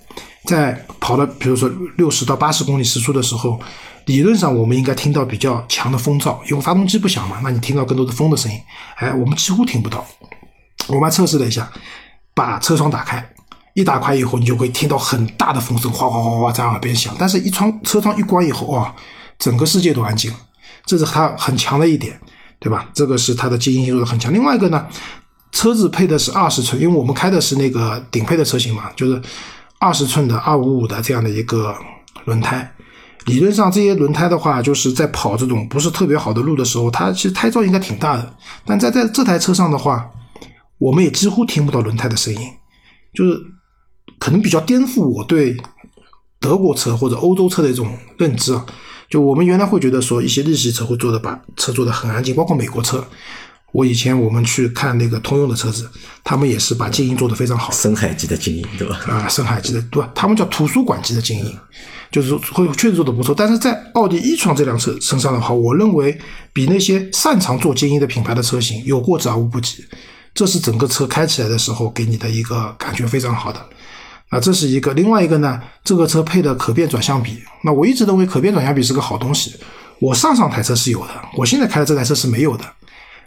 [0.45, 3.59] 在跑了比如说六十到八十公里时速的时候，
[4.05, 8.59] 理论上我们应该听到比较强的风噪，因为发动机不响嘛，那你听到更多的风的声音。
[8.95, 10.05] 哎，我们几乎听不到。
[10.87, 11.71] 我们还测试了一下，
[12.33, 13.23] 把车窗打开，
[13.77, 17.15] 一打开以后，你就会听到很大的风声，哗哗哗哗在耳边响。
[17.19, 18.91] 但是，一窗车窗一关以后，哇，
[19.37, 20.37] 整个世界都安静了，
[20.83, 22.19] 这是它很强的一点，
[22.59, 22.89] 对吧？
[22.91, 24.33] 这个是它的静音性做的很强。
[24.33, 24.87] 另外一个呢？
[25.51, 29.21] 车子配的是二十寸，因为我们开的是那个顶配的车型嘛，就是
[29.79, 31.75] 二十寸的二五五的这样的一个
[32.25, 32.69] 轮胎。
[33.25, 38.33] 理论上这些轮胎的话，就是在跑这种不是特别好的路的时候，它其实胎噪应该挺大的。
[38.65, 40.09] 但在在这台车上的话，
[40.79, 42.41] 我们也几乎听不到轮胎的声音，
[43.13, 43.39] 就是
[44.27, 45.55] 可能比较颠覆我对
[46.37, 48.65] 德国车或者欧洲车的一种认知啊。
[49.09, 53.01] 就我们原来会觉得说一些日系车会做的把车做的很安静，包括美国车。
[53.71, 55.89] 我以前我们去看那个通用的车子，
[56.25, 58.99] 他们也是把静音做得非常好深海级的静音，对吧？
[59.07, 60.11] 啊，深海级的对吧？
[60.13, 61.57] 他们叫图书馆级的静音，
[62.11, 63.33] 就是会确实做的不错。
[63.33, 66.19] 但是在奥迪一创这辆车身上的话，我认为
[66.51, 69.85] 比那些擅长做静音的品牌的车型有过之而无不及。
[70.33, 73.65] 这是整个车开起来的时候给你的一个感觉非常好的。
[74.29, 74.93] 啊，这是一个。
[74.93, 79.55] 另外一个呢，这个车配的可变转向比，那我一直认为可变转向比是个好东西。
[79.99, 82.63] 我上上台车是有的，我现在开的这台车是没有的。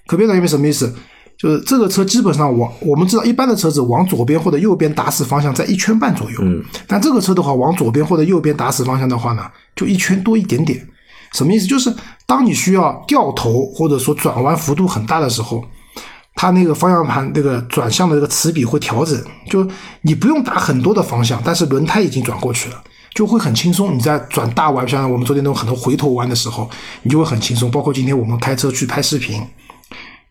[0.06, 0.94] 可变转向比什么意思？
[1.38, 10.86] 就是这个车基本上往我们知道一般的车子往左边或者右边打死方向在一圈半左右，嗯，但这个车的话往左边或者右边打死方向的话呢，就一圈多一点点。
[11.32, 11.66] 什么意思？
[11.66, 11.90] 就是
[12.26, 15.64] 当你需要掉头或者说转弯幅度很大的时候，
[16.34, 19.66] 它那个方向盘那个转向的这个齿比会调整，就
[20.02, 22.82] 你不用打很多的方向，但是轮胎已经转过去了。
[23.12, 26.70] 就会很轻松，你在转大弯，像我们昨天那种很多回头弯的时候，
[27.02, 27.68] 你就会很轻松。
[27.68, 29.42] 包括今天我们开车去拍视频，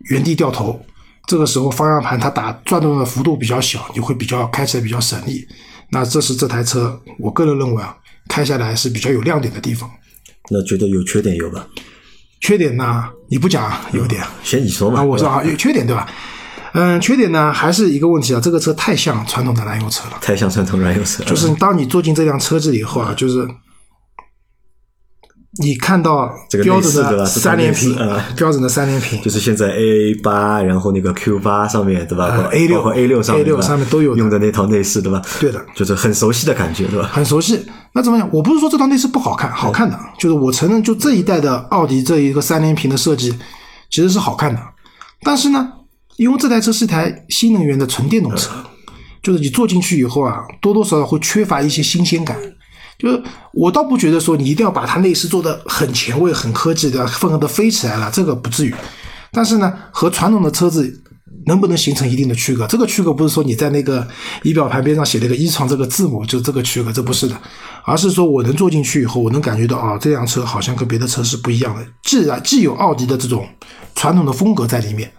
[0.09, 0.79] 原地掉头，
[1.27, 5.45] 这个时候方向盘它打转动的幅度比较小，你会比较开起来比较省力。
[5.91, 7.93] 那这是这台车，我个人认为啊，
[8.29, 9.89] 开下来是比较有亮点的地方。
[10.49, 11.67] 那觉得有缺点有吧？
[12.39, 16.07] 缺点呢，你不讲优点先你说嘛，啊，我说啊，有缺点对吧？
[16.73, 20.17] 嗯，缺点呢还是一个问题啊，这个车太像传统的燃油车了。
[20.21, 23.47] 太像传统燃油车了，就是当你坐进这辆车子以后啊，就是
[25.61, 27.95] 你看到这个标准的三连屏
[28.37, 32.25] 标准的三连屏，就是现在 A 八，然后那个 Q 八上面对吧？
[32.25, 35.21] 呃包括 A6 包括 A 六上面 A6 对吧上面都有用的那套内饰对吧？
[35.39, 37.09] 对的就是很熟悉的感觉对吧？
[37.11, 37.65] 很熟悉。
[37.93, 38.29] 那怎么讲？
[38.31, 43.33] 我不是说这套内饰不好看，好看的，就是我承认，就这一代的奥迪这一个三连屏的设计
[43.89, 44.61] 其实是好看的。
[45.21, 45.71] 但是呢，
[46.17, 48.51] 因为这台车是一台新能源的纯电动车，
[49.23, 52.37] 就是你坐进去以后啊，多多少少会缺乏一些新鲜感。
[52.97, 53.23] 就是
[53.53, 58.75] 我倒不觉得说你一定要把它内饰做的很前卫、很科技的，混合的飞起来了，这个不至于。
[59.31, 61.01] 但是呢，和传统的车子
[61.49, 62.65] 能不能形成一定的区隔？
[62.67, 64.07] 这个区隔不是说你在那个
[64.43, 67.35] 仪表盘边上写了一个“一创”这个字母，就这个区隔，这不是的，
[67.83, 71.85] 而是说我能坐进去以后，我能感觉到啊，这辆车好像跟别的车是不一样的。
[72.03, 73.45] 既然既有奥迪的这种
[73.95, 75.11] 传统的风格在里面，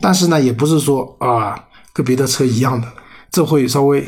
[0.00, 1.58] 但是呢，也不是说啊
[1.92, 2.86] 跟别的车一样的，
[3.32, 4.06] 这会稍微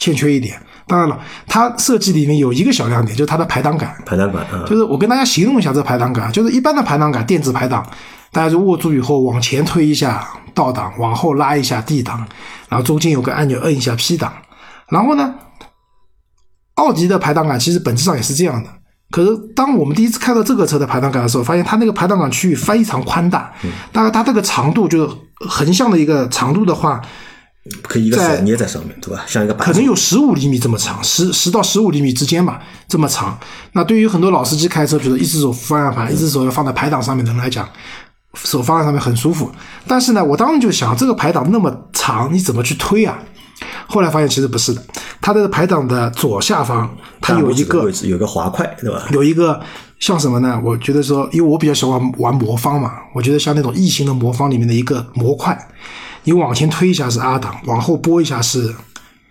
[0.00, 0.60] 欠缺一点。
[0.86, 1.16] 当然了，
[1.46, 3.94] 它设计里面有一个小亮点，就是它的排档杆。
[4.04, 7.88] 排档杆啊，就是我跟大家形容一下这排档杆，就是一般的排档杆，电子排档，
[8.32, 12.26] 大家就握住以后往前推一下倒档，往后拉一下 D 档，
[12.68, 14.32] 然后中间有个按钮摁一下 P 档，
[14.88, 15.34] 然后呢，
[16.74, 18.70] 奥迪的排档杆其实本质上也是这样的。
[19.10, 23.52] 可是当我们第一次看到这个车的排档杆的时候，发现它那个排档杆区域非常宽大，
[23.90, 25.16] 大概它这个长度就是
[25.48, 27.02] 横向的一个长度的话，
[27.82, 29.24] 可以一个手捏在上面对吧？
[29.26, 33.36] 像一个可能有十五厘米这么长，十十到十五厘米之间吧，这么长。
[33.72, 37.68] 那对于很多老司机开车，比如说一只手扶方向盘，一只手要放在排档上面的人来讲，
[38.34, 39.50] 手放在上面很舒服。
[39.86, 43.18] 但是呢，我当时就想，这个排档那么长，你怎么去推啊？
[43.86, 44.82] 后来发现其实不是的，
[45.20, 46.88] 它的排档的左下方
[47.20, 49.02] 它有一个有个滑块对吧？
[49.10, 49.60] 有一个
[49.98, 50.58] 像什么呢？
[50.64, 55.58] 我觉得说，因为我比较喜欢玩魔方嘛，我觉得像那种异形的魔方里面的一个模块，
[56.24, 58.74] 你往前推一下是 R 档，往后拨一下是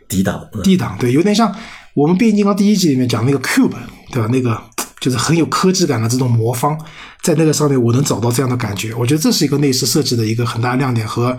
[0.07, 1.53] 抵挡嗯 D 档，对，有点像
[1.95, 3.71] 我们变形金刚第一集里面讲那个 Cube，
[4.11, 4.29] 对吧？
[4.31, 4.61] 那个
[4.99, 6.77] 就是很有科技感的这种魔方，
[7.21, 8.93] 在那个上面我能找到这样的感觉。
[8.95, 11.37] 我觉得这是一个内饰设计的一个很大的亮点，和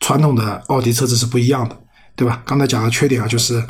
[0.00, 1.76] 传统的奥迪车子是不一样的，
[2.16, 2.42] 对吧？
[2.44, 3.64] 刚才讲的缺点啊，就是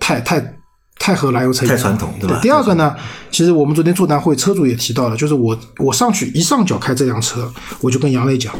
[0.00, 0.54] 太太
[0.98, 2.94] 太和燃油车一样太传统对吧第二个呢，
[3.30, 8.54] 其实我们昨天座谈会车主也提到了，就是我我上去一上脚开这辆车，我就跟杨磊讲，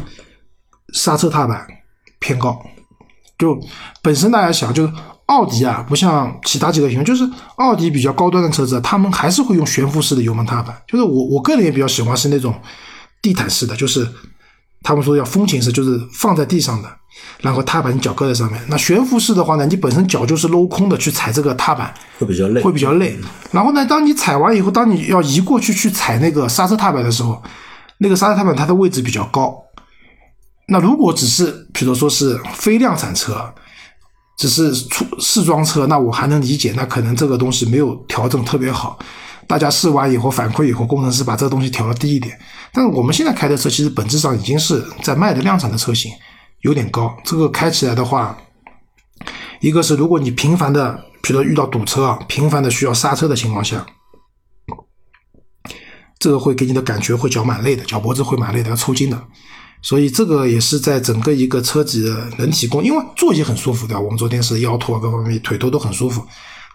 [0.93, 1.65] 刹车踏板
[2.19, 2.61] 偏高。
[3.39, 3.59] 就
[4.01, 4.93] 本身大家想，就是
[5.27, 10.75] 奥迪啊，不像其他几个品牌，就是奥迪比较高端的车子，他们还是会用悬浮式的油门踏板。
[10.87, 12.53] 就是我我个人也比较喜欢是那种
[13.21, 14.07] 地毯式的，就是
[14.81, 16.89] 他们说要风情式，就是放在地上的，
[17.39, 18.61] 然后踏板你脚搁在上面。
[18.67, 23.17] 那悬浮式的话呢，你本身脚就是镂空的去踩这个踏板，会比较累，会比较累。
[23.51, 27.41] 然后呢，当你踩完以后，当你要移过去去踩那个刹车踏板的时候，
[27.99, 29.57] 那个刹车踏板它的位置比较高。
[30.67, 33.53] 那如果只是比如说是非量产车，
[34.37, 38.97] 只是出试装车，那我还能理解，那可能这个东西没有调整特别好。
[39.47, 42.37] 大家试完以后反馈以后，工程师把这个东西调的低一点。
[42.71, 46.11] 但是我们现在开的车其实本质上已经是在卖的量产的车型，
[46.61, 47.15] 有点高。
[47.23, 48.37] 这个开起来的话，
[49.59, 53.85] 一个是如果你频繁的，比如说遇到堵车啊，频繁的需要刹车的情况下，
[56.17, 59.23] 这个会给你的感觉会脚蛮累的，脚脖子会蛮累的，要抽筋的。
[59.83, 63.99] 所以这个也是在整个一个车子的人体工，因为座椅很舒服，的？
[63.99, 66.25] 我们昨天是腰托各方面腿托都很舒服，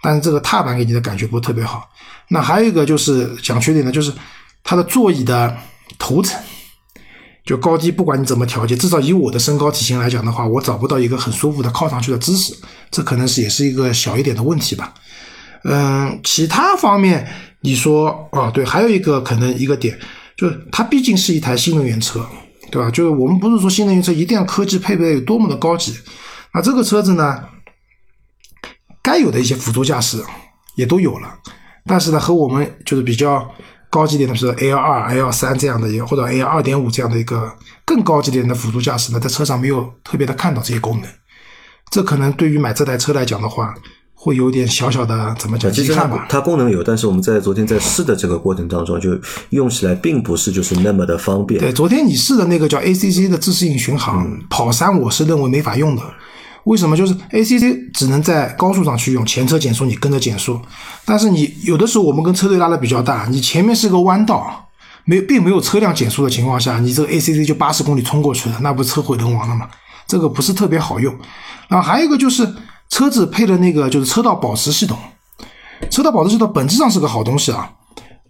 [0.03, 1.89] 但是这个踏板给你的感觉不是特别好。
[2.29, 4.13] 那还有一个就是讲缺点呢，就是
[4.63, 5.57] 它的座椅的
[5.99, 6.39] 头层，
[7.47, 12.55] 就高低不管你怎么调节，至少以我的身高体型来讲的话，我找不到一个很舒服的靠上去的姿势，
[12.91, 14.93] 这可能是也是一个小一点的问题吧。
[15.65, 17.27] 嗯，其他方面
[17.63, 19.99] 你说哦，对，还有一个可能一个点
[20.37, 22.23] 就是它毕竟是一台新能源车。
[22.71, 22.91] 对吧？
[22.91, 25.97] 就是我们不是说新能源车一定要科技配备有多么的高级，
[26.53, 27.43] 那这个车子呢，
[29.03, 30.23] 该有的一些辅助驾驶
[30.77, 31.39] 也都有了，
[31.87, 33.49] 但是呢，和我们就是比较
[33.91, 37.51] 高级点的，比如说 L 二、L 三这样的一个，或者 L 二点五这样的一个
[37.85, 41.11] 更高级点的辅助驾驶呢，在车上没有特别的看到这些功能，
[41.91, 43.75] 这可能对于买这台车来讲的话，
[44.29, 45.95] 会有点小小的怎么讲其实
[46.29, 49.19] 它功能有，但是我们在昨天在试的这个过程当中，就
[49.51, 51.59] 用起来并不是就是那么的方便。
[51.59, 56.03] 对，昨天你试的那个叫 ACC 的自适应巡航、跑山，我是认为没法用的。
[56.65, 56.95] 为什么？
[56.95, 60.61] 就是 ACC 只能在高速上去用，前车减速你跟着减速，
[61.07, 64.69] 但是你有的时候我们跟车队拉的比较大，你前面是个弯道，
[65.07, 69.67] 没并没有车辆减速的情况下，你这个 ACC 就八十公里冲过去了，那不车毁人亡了吗？
[70.07, 71.15] 这个不是特别好用。
[71.69, 72.47] 然后还有一个就是
[72.91, 74.99] 车子配的那个就是车道保持系统，
[75.91, 77.71] 车道保持系统本质上是个好东西啊。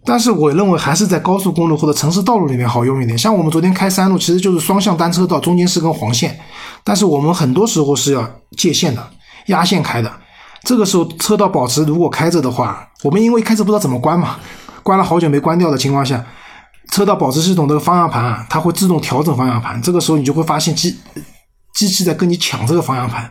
[0.05, 3.17] 但是我认为还是在高速公路或者城市道路里面好用一点。
[3.17, 6.39] 像我们昨天开山路，其实就是双向单车道，中间是根黄线，
[6.83, 9.05] 但是我们很多时候是要界线的，
[9.47, 10.11] 压线开的。
[10.63, 14.37] 这个时候车道保持如果开着的话，我们因为开始不知道怎么关嘛，
[14.83, 16.25] 关了好久没关掉的情况下，
[16.91, 19.81] 车道保持系统这个方向盘啊，它会自动调整方向盘。
[19.81, 20.97] 这个时候你就会发现机
[21.75, 23.29] 机器在跟你抢这个方向盘，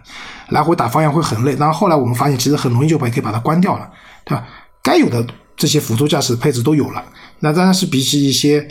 [0.51, 1.55] 来回打方向会很累。
[1.57, 3.91] 然后后来我们发现，其实很容易就把可以把它关掉了，
[4.25, 4.47] 对吧？
[4.83, 5.27] 该有的。
[5.61, 7.05] 这些辅助驾驶配置都有了，
[7.41, 8.65] 那当然是比起一些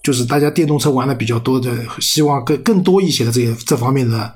[0.00, 4.32] 就是大家电动车玩的比较多的，希望更更多一些的这些这方面的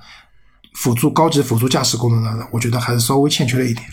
[0.74, 3.86] 辅助高级辅助驾驶功能呢，我觉得还是稍微欠缺了一点。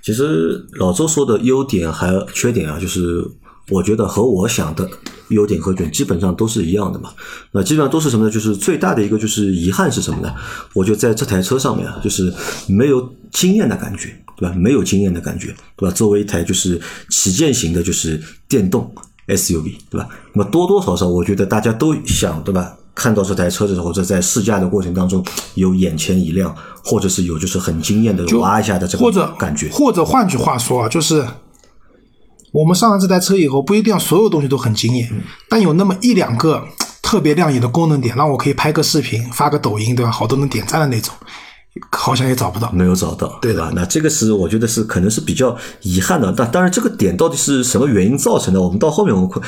[0.00, 3.28] 其实老周说的优点还缺点啊，就是
[3.70, 4.88] 我觉得和我想的
[5.30, 7.10] 优点和缺点基本上都是一样的嘛。
[7.52, 8.30] 那基本上都是什么呢？
[8.30, 10.32] 就是最大的一个就是遗憾是什么呢？
[10.74, 12.32] 我觉得在这台车上面啊，就是
[12.66, 14.14] 没有惊艳的感觉。
[14.36, 14.54] 对吧？
[14.56, 15.94] 没有惊艳的感觉，对吧？
[15.94, 18.90] 作为一台就是旗舰型的，就是电动
[19.26, 20.08] SUV，对吧？
[20.32, 22.74] 那么多多少少，我觉得大家都想，对吧？
[22.94, 25.22] 看到这台车的时候，或者在试驾的过程当中，
[25.56, 29.68] 有眼前一亮，或者是有就是很惊艳的哇一下的这个感觉。
[29.70, 31.22] 或者换句话说啊，就是
[32.52, 35.08] 我们上了这台车以后，不一定要所有东西都很惊艳，
[35.48, 36.64] 但有那么一两个
[37.02, 40.10] 特别亮眼的功能点，让我可以拍个视频、发个抖音，对吧？
[40.10, 41.14] 好多人点赞的那种。
[41.92, 43.70] 好像也找不到，没有找到，对吧？
[43.74, 46.34] 那这个是我觉得是可能是比较遗憾的。
[46.36, 48.60] 但当然，这个点到底是什么原因造成的？
[48.60, 49.40] 我们到后面我们会。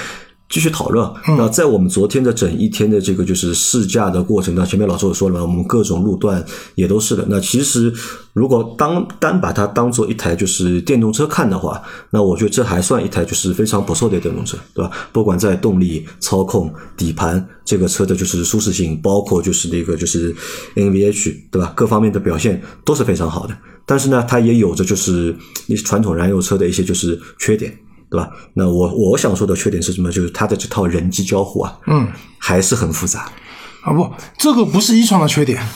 [0.53, 1.11] 继续讨论。
[1.39, 7.25] 那在我们昨天的整一天的这个就是试驾的过程当中，前面老周也说了嘛，我们各种路段也都是的。
[7.27, 7.91] 那其实
[8.35, 14.91] 如果当单把它当做一台就是电动车看的话，那我觉得这还算一台就是非常不错的电动车，对吧？
[15.11, 20.37] 不管在动力、操控、底盘，这个车的就是舒适性，包括就是那个就是
[20.75, 21.73] NVH，对吧？
[21.75, 23.57] 各方面的表现都是非常好的。
[23.87, 25.35] 但是呢，它也有着就是
[25.85, 27.75] 传统燃油车的一些就是缺点。
[28.13, 28.29] 对吧？
[28.53, 30.13] 那我我想说的缺点是什么？
[30.13, 33.33] 就是它的这套人机交互啊，嗯，还是很复杂
[33.83, 33.91] 啊。
[33.95, 35.67] 不，这个不是一创的缺点，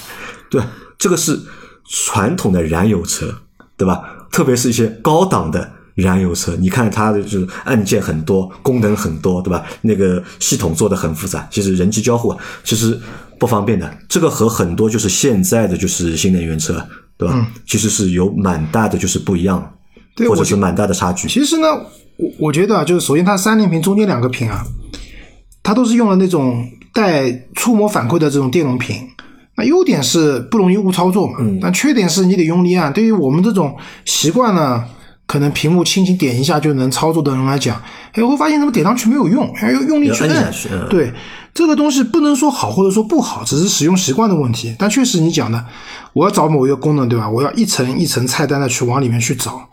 [0.50, 0.62] 对，
[0.98, 1.40] 这个是
[1.88, 3.34] 传统的燃油车，
[3.78, 4.02] 对吧？
[4.30, 9.64] 特别是一些高档的燃油车，你看它的就是按键很多，功能很多，对吧？
[9.80, 13.00] 那个系统做的很复杂，其实人机交互啊，其实
[13.38, 13.98] 不方便的。
[14.10, 17.46] 这个和很多就是现在的就是新能源车，对吧？
[17.66, 19.75] 其实是有蛮大的就是不一样，
[20.28, 21.28] 或者是蛮大的差距。
[21.28, 21.66] 其实呢。
[22.18, 24.64] 我我觉得啊，就是首先它三连屏中间两个屏啊，
[25.62, 28.96] 它都是用了那种带触摸反馈的这种电容屏。
[29.54, 32.90] 那优点是不容易误操作嘛，但缺点是你得用力按。
[32.90, 33.76] 对于我们这种
[34.06, 34.82] 习惯呢
[35.26, 37.78] 可能屏幕轻轻点一下就能操作的人来讲，
[38.12, 40.50] 哎，会发现怎么点上去没有用，还要用力去按。
[40.88, 41.12] 对
[41.52, 44.74] 这个东西不能说好或者说不好，只是使用习惯的问题。
[44.78, 45.62] 但确实你讲的，
[46.14, 47.28] 我要找某一个功能，对吧？
[47.28, 49.68] 我要一层一层菜单的去往里面去找。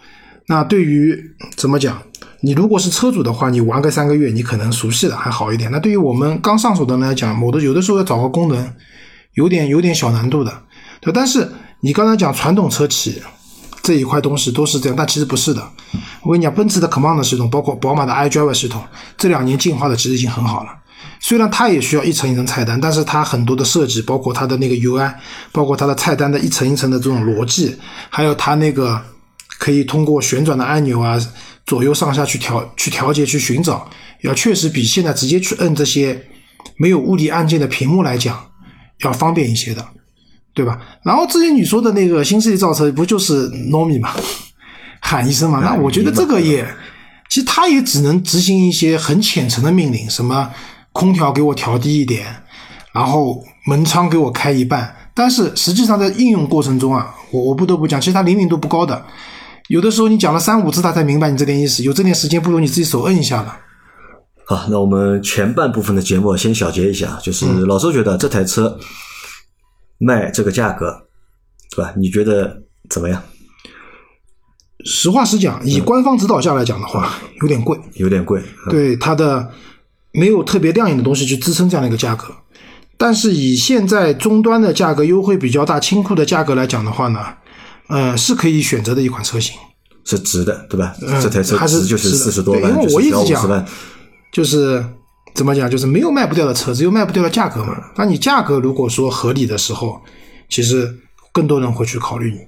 [0.48, 1.18] 那对于
[1.56, 2.02] 怎么讲？
[2.42, 5.72] 你如果是车主的话，你玩个三个月，你可能熟悉了还好一点。
[5.72, 8.74] 那对于我们刚上手的人来讲，某的有的时候要找个功能，
[9.36, 10.52] 有点有点小难度的，
[11.00, 11.14] 对。
[11.14, 13.22] 但是你刚才讲传统车企
[13.82, 15.66] 这一块东西都是这样，但其实不是的。
[16.22, 18.84] 我跟你讲，奔驰的 Command 系统，包括宝马的 iDrive 系统，
[19.18, 20.70] 这两年进化的其实已经很好了。
[21.22, 25.14] 虽然它也需要一层一层菜单，但是它很多的设计，包括它的那个 UI，
[25.54, 27.74] 包括它的菜单的一层一层的这种逻辑，
[28.10, 29.00] 还有它那个
[29.60, 31.20] 可以通过旋转的按钮啊。
[31.66, 33.89] 左右上下去调、去调节、去寻找，
[34.20, 36.22] 要确实比现在直接去摁这些
[36.76, 38.38] 没有物理按键的屏幕来讲
[39.00, 39.82] 要方便一些的，
[40.54, 40.78] 对吧？
[41.06, 44.12] 然后之前你说的那个新势力造车不就是 Nomi 嘛，
[45.00, 45.62] 喊一声嘛？
[45.63, 46.68] 那我觉得这个也，
[47.30, 50.52] 其实它也只能执行一些很浅层的命令，什么
[50.92, 52.26] 空调给我调低一点，
[52.92, 54.94] 然后门窗给我开一半。
[55.13, 59.06] 但是实际上在应用过程中啊，我我不得不讲，其实它灵敏度不高的。
[59.74, 61.82] 有的时候你讲了三五次，他才明白你这点意思。
[61.82, 63.58] 有这点时间，不如你自己手摁一下了。
[64.46, 68.78] 好，那我们前半部分的节目先小结一下，就是老周觉得这台车
[69.98, 71.08] 卖这个价格，
[71.76, 71.92] 对吧？
[71.98, 73.20] 你觉得怎么样？
[74.86, 78.44] 实话实讲，以官方指导价来讲的话，有点贵，有点贵。
[78.70, 79.50] 对它的
[80.12, 82.28] 没有特别亮眼的东西去支撑这样的一个价格，
[82.95, 87.20] 但是以现在终端的价格优惠比较大、清库的价格来讲的话呢？
[87.89, 89.58] 呃，是可以选择的一款车型，
[90.06, 90.95] 是值的，对吧？
[91.22, 93.66] 这台车值就是四十多万，因为我一直讲，
[94.32, 94.84] 就是
[95.34, 97.78] 怎么讲，就是没有卖不掉的车，只有卖不掉的价格嘛。
[97.95, 100.01] 那你价格如果说合理的时候，
[100.49, 100.93] 其实
[101.32, 102.39] 更多人会去考虑你。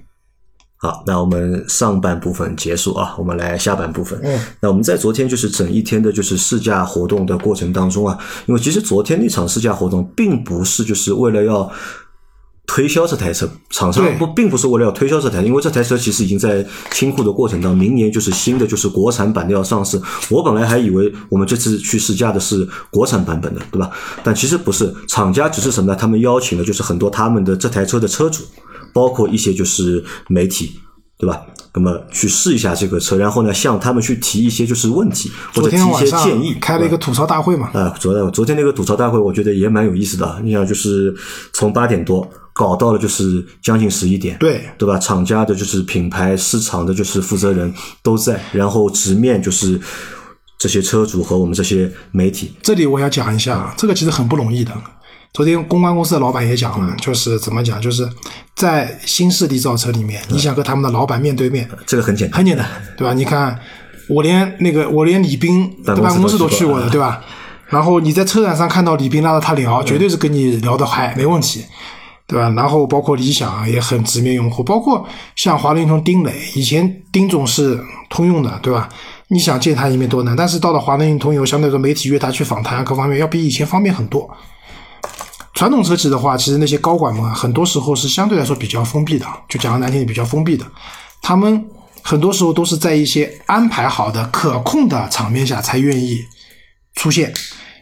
[0.78, 4.20] 好，那我们上半部分结束啊，我们来下半部分。
[4.22, 11.70] 嗯，那我们在昨天就是整一天的，就是试驾活动的过程当中啊，因为其实昨天那场试驾活动并不是就是为了要。
[12.66, 20.00] 推销这台车，厂商对不并不是为了要推销这台，因为这台车其实已经在清库的过程当中，明年就是新的就是国产版的要上市。
[20.28, 23.90] 我本来还以为我们这次去试驾的是国产版本的，对吧？
[24.24, 25.98] 但其实不是，厂家只是什么呢？
[25.98, 28.42] 他们邀请了就是很多他们的这台车的车主，
[28.92, 30.80] 包括一些就是媒体。
[31.18, 31.40] 对吧？
[31.72, 40.38] 那么去试一下这个车，然后呢，向他们去提一些就是问题或者提一些建议，开了一个吐槽大会嘛，啊，昨天昨天那个吐槽大会，我觉得也蛮有意思的。
[40.44, 41.14] 你想，就是
[41.54, 42.28] 从八点多
[42.58, 44.98] 搞到了就是将近十一点，对对吧？
[44.98, 47.70] 厂家的就是品牌市场的就是负责人
[48.02, 49.78] 都在，然后直面就是
[50.56, 52.54] 这些车主和我们这些媒体。
[52.62, 54.72] 这里我要讲一下，这个其实很不容易的。
[55.34, 58.08] 昨天公关公司的老板也讲了，就是怎么讲，就是
[58.54, 63.12] 在新势力造车里面，你想和他们的老板面对面，这个很简单，很简单，对吧？
[63.12, 63.60] 你看，
[64.08, 67.22] 我连那个我连李斌的办公室都都去过去过的，对吧？
[67.66, 71.62] 然后你在车展上看到李斌拉着他聊，绝对是跟你聊得嗨，没问题，
[72.26, 72.50] 对吧？
[72.56, 75.06] 然后包括理想也很直面用户，包括
[75.36, 78.88] 像华凌通丁磊，以前丁总是通用的，对吧？
[79.28, 84.28] 你想见他一面多难，但是到了华凌通以后，相对来说媒体约他去访谈啊，各方面要比以前方便很多。
[85.54, 90.64] 传统车企的话，其实那些高管们，很多时候是相对来说比较封闭的，就讲的难听点，比较封闭的。
[91.22, 91.64] 他们
[92.02, 96.20] 很多时候都是在一些安排好的、可控的场面下才愿意
[96.94, 97.32] 出现，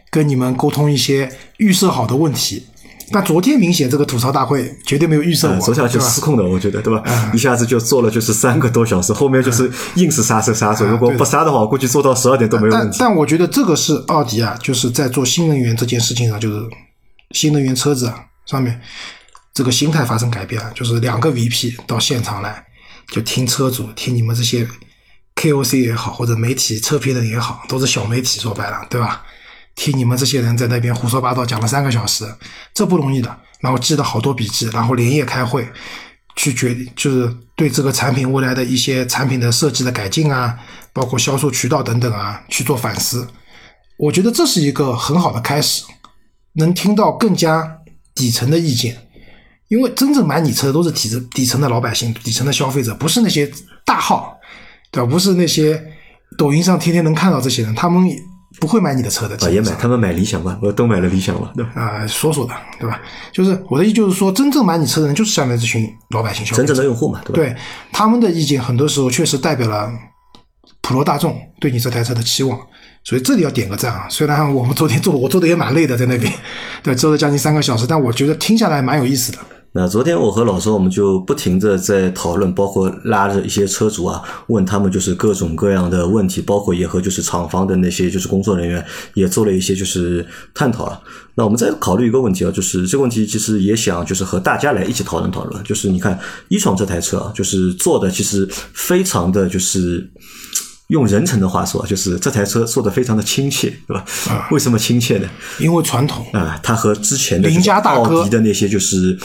[0.09, 2.65] 跟你们沟通一些预设好的问题。
[3.11, 5.99] 但昨天明显这个吐槽大会绝对没有预设我，昨天就？
[5.99, 7.03] 失控的，我觉得，对吧？
[7.33, 12.97] 一下子就做了就是三个多小时，后面就是硬是刹车刹车，如果不刹的话，我估计做到十二点都没有问题。
[12.99, 16.67] 但但我觉得这个是奥迪啊，就是在做新能源这件事情上，就是
[17.31, 18.79] 新能源车子啊上面
[19.53, 22.63] 这个心态发生改变了，就是两个 VP 到现场来，
[23.11, 24.67] 就听车主，听你们这些
[25.35, 29.23] KOC 也好，或者媒体车评人也好，都是小媒体，说白了，对吧？
[29.75, 32.25] 听你们这些人在那边胡说八道讲了三个小时，
[32.73, 33.37] 这不容易的。
[33.59, 35.67] 然后记了好多笔记，然后连夜开会，
[36.35, 40.57] 去决定就是对这个产品未来的一些产品的设计的改进啊，
[40.93, 43.27] 包括销售渠道等等啊，去做反思。
[43.97, 45.83] 我觉得这是一个很好的开始，
[46.53, 47.79] 能听到更加
[48.13, 48.97] 底层的意见。
[49.67, 53.51] 因为真正买你车的都是底层底层的老百姓、底层的消费者，不是那些
[53.83, 54.37] 大号，
[54.91, 55.09] 对吧？
[55.09, 55.83] 不是那些
[56.37, 58.07] 抖音上天天能看到这些人，他们
[58.59, 59.35] 不会买你的车的。
[59.45, 61.71] 啊，也买，他们买理想吧，我都买了理想了，对吧？
[61.75, 63.01] 啊、说说的，对吧？
[63.31, 67.35] 就是我的意思就是说，真正买你车的人就是下面这群老百姓消费真，正的用户嘛，对吧？
[67.35, 67.55] 对
[67.91, 69.91] 他们的意见，很多时候确实代表了
[70.81, 72.59] 普罗大众对你这台车的期望，
[73.03, 74.07] 所以这里要点个赞啊！
[74.09, 76.31] 虽然我们昨天做，我做的也蛮累的，在那边，
[76.83, 79.39] 对，做了将近三个小时，但我觉得听下来蛮有意思的。
[79.77, 88.81] 那昨天我和老周我们就不停的在讨论，包括拉着一些车主啊，问他们就是各种各样的问题，包括也和就是厂房的那些就是工作人员
[89.15, 91.01] 也做了一些就是探讨了。
[91.35, 96.17] 那我们再考虑一个问题啊，就是这个问题其实也想就是和大家来一起讨论讨论，就是你看
[96.47, 100.09] 一创这台车啊，就是做的其实非常的就是。
[100.89, 104.05] 用人称的话说，就是这台车做的非常的亲切，对吧？
[104.51, 105.27] 为什么亲切呢？
[105.57, 109.17] 因为传统，啊，它和之前的邻家大哥奥迪的那些就是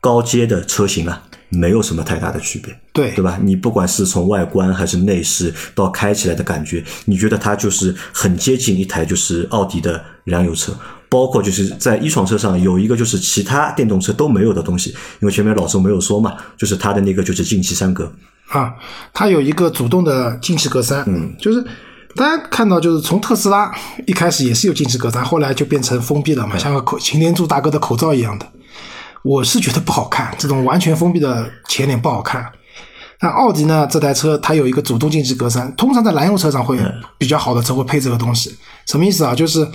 [0.00, 3.38] 高阶的车型啊，没有什么太大的区别，对对吧？
[3.42, 10.72] 你不管是从外观还是内饰到开起来的感觉，你觉得它就是很接近一台就是奥迪的燃油车。
[11.10, 18.12] 包括就是在一创车上有一个就是其他电动车都没有的东西，因为前面老周没有说嘛，就是它的那个就是进气三格，
[18.46, 18.72] 啊，
[19.12, 21.60] 它有一个主动的进气格栅，嗯，就是
[22.14, 23.74] 大家看到，就是从特斯拉
[24.06, 28.46] 一开始也是有进气格栅，后来就变成封闭了嘛，像个口擎天柱大哥的口罩一样的。
[29.22, 32.50] 我是觉得不好看，这种完全封闭的前脸不好看。
[33.22, 33.86] 那奥迪呢？
[33.90, 36.78] 这台车它有一个主动进气格栅，通常在燃油车上会
[37.18, 38.56] 比较好的车会配这个东西。
[38.86, 39.34] 什么意思啊？
[39.34, 39.68] 就是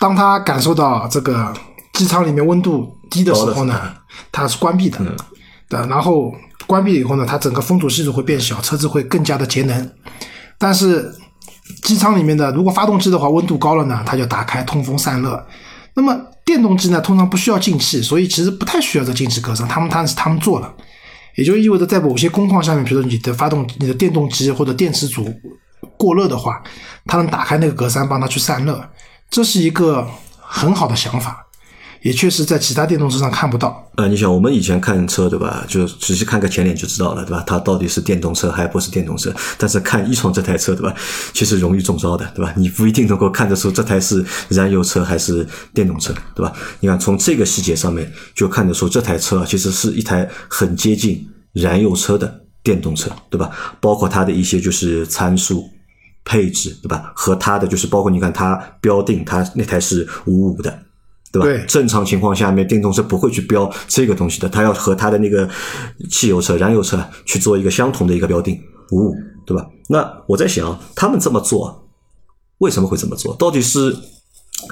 [0.00, 1.52] 当它感受到这个
[1.92, 3.78] 机舱里面温度低的时候呢，
[4.32, 4.98] 它是关闭的。
[5.68, 6.32] 对，然后
[6.66, 9.92] 关闭了以后呢，它整个风阻系数会变小，车子会更加的节能。
[10.56, 11.14] 但是
[11.82, 15.46] 机舱里面的如果发动机的话，温度高了呢，它就打开通风散热。
[15.94, 16.14] 那么
[16.44, 20.74] 电动机呢，通常不需要进气，所以其实不太需要这进气格栅，他们他是他们做了，
[21.36, 25.32] 也就意味着在某些工况下面，比如说你的发动、你的电动机或者电池组
[25.96, 26.62] 过热的话，
[27.06, 28.84] 它能打开那个格栅帮它去散热，
[29.30, 30.06] 这是一个
[30.40, 31.43] 很好的想法，
[32.04, 33.90] 也确实在其他电动车上看不到。
[33.96, 37.42] 呃，你想我们以前看车对吧，就仔细看个前脸就知道了对吧？
[37.46, 39.34] 它到底是电动车还不是电动车？
[39.56, 40.94] 但是看一创这台车对吧，
[41.32, 42.52] 其实容易中招的对吧？
[42.56, 46.52] 你不一定能够看得出这台是燃油车还是电动车对吧？
[46.80, 53.50] 你看从这个细节上面就看得出这台车其实是一台很接近燃油车的电动车对吧？
[53.80, 55.68] 包括它的一些就是参数。
[56.26, 57.12] 配置对吧？
[57.14, 60.78] 和它的就是包括你看它标定它那台是五五的，
[61.34, 61.48] 对吧？
[61.48, 65.48] 对正常情况下面，电动车不会去标这个东西的，它要和它的那个
[66.08, 68.56] 汽油车、燃油车去做一个相同的一个标定，
[68.92, 69.66] 五五，对吧？
[69.88, 71.88] 那我在想，他们这么做
[72.58, 73.34] 为什么会这么做？
[73.34, 73.96] 到底是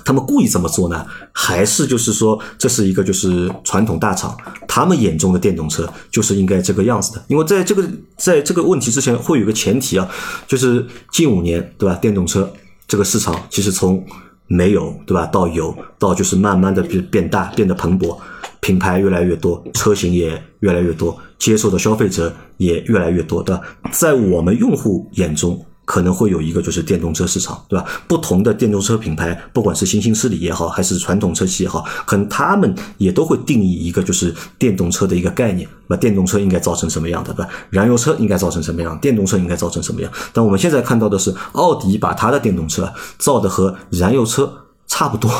[0.04, 4.36] 他们故意这么做呢，还是就是说这是一个就是传统大厂
[4.68, 7.24] 他们眼中的电动车就是应该这个样子的？
[7.26, 7.84] 因为在这个
[8.16, 10.08] 在这个问题之前会有一个前提啊，
[10.46, 12.48] 就是近五年对吧，电动车
[12.86, 14.02] 这个市场其实从
[14.52, 18.16] 没有对吧到有到就是慢慢的变变大变得蓬勃，
[18.60, 23.62] 品牌越来越多，车型也越来越多，接受的消费者也越来越多，对吧？
[23.90, 25.58] 在我们用户眼中。
[25.92, 27.84] 可能会有一个就是电动车市场，对吧？
[28.08, 37.50] 不同的电动车品牌，不管是新兴势力也好，还是传统车企也好，可能他们也都会定义一个就是电动车的一个概念，那电动车应该造成什么样的，对吧？
[37.68, 38.98] 燃油车应该造成什么样？
[39.00, 40.10] 电动车应该造成什么样？
[40.32, 44.50] 但我们现在看到的是，奥迪把它的电动车造的和燃油车
[44.86, 45.30] 差不多，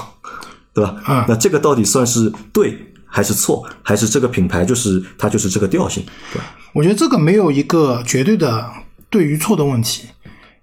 [0.75, 0.97] 对吧？
[1.09, 3.67] 嗯那这个到底算是对还是错？
[3.83, 6.45] 还是这个品牌就是它就是这个调性，对吧？
[6.75, 8.71] 我觉得这个没有一个绝对的
[9.09, 10.09] 对与错的问题。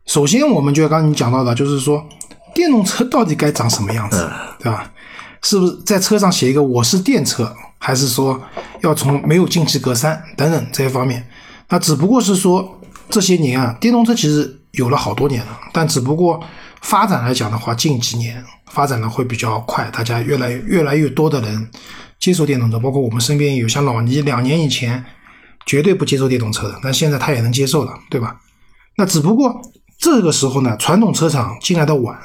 [0.09, 2.03] 首先，我们就刚刚你讲到的，就是说
[2.55, 4.91] 电动车到底该长什么样子，对吧？
[5.43, 8.41] 是不是在车上写一个“我是电车”，还是说
[8.81, 11.23] 要从没有进气格栅等等这些方面？
[11.69, 16.43] 那只不过是说这些年啊，电动车其实有了好多年了，但只不过
[16.81, 21.69] 发展来讲的话，近几年发展的会比较快，大家越来越来越多的人
[22.19, 25.05] 接受电动车，包括我们身边有像老倪，两年以前
[25.67, 28.39] 绝对不接受电动车的，但现在他也能接受了，对吧？
[28.97, 29.61] 那只不过
[29.99, 32.17] 这个时候呢，传统车厂进来的晚，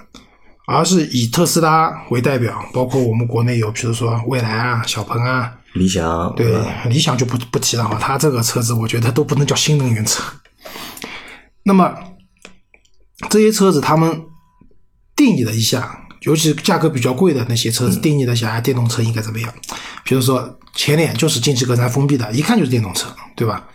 [0.66, 6.64] 而是以特斯拉为代表，包括我们国内有，比如说蔚来啊、小鹏啊，理想对？
[6.88, 10.22] 理想就不不提了哈，它这个车子我觉得都不能叫新能源车。
[11.66, 11.92] 那么
[13.28, 14.22] 这些车子他们
[15.16, 19.52] 定义了一下，尤其价格比较贵的那些车子，定义了一下，哎电动车应该怎么样？
[20.04, 23.66] 比如说前脸就是进气格栅封闭的，一看就是电动车，对吧？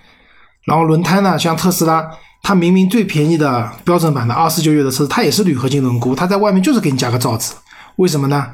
[0.66, 2.10] 然后轮胎呢，像特斯拉，
[2.42, 7.54] 它明明最便宜的标准版的二四九九的车，它也是铝合金轮毂，它在外面就是给你加个罩子，
[7.98, 8.48] 为什么呢？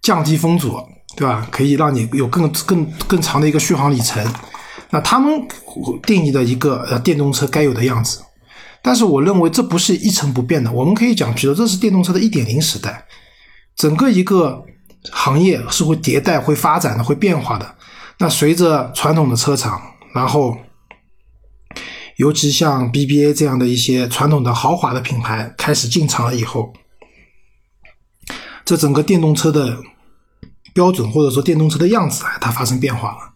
[0.00, 0.80] 降低风阻，
[1.16, 1.46] 对吧？
[1.50, 4.24] 可以让你有更更更长的一个续航里程。
[4.90, 5.46] 那他们
[6.06, 8.22] 定义的一个呃电动车该有的样子，
[8.80, 10.72] 但是我认为这不是一成不变的。
[10.72, 13.04] 我们可以讲，比如这是电动车的一点零时代，
[13.76, 14.64] 整个一个
[15.12, 17.74] 行业是会迭代、会发展的、会变化的。
[18.18, 19.78] 那随着传统的车厂，
[20.14, 20.56] 然后
[22.18, 26.72] 尤其像 BBA 这样的一些传统的豪华的品牌开始进场了以后，
[28.64, 29.78] 这整个电动车的
[30.74, 33.34] 标准或者说电动车的样子啊，它发生变化了。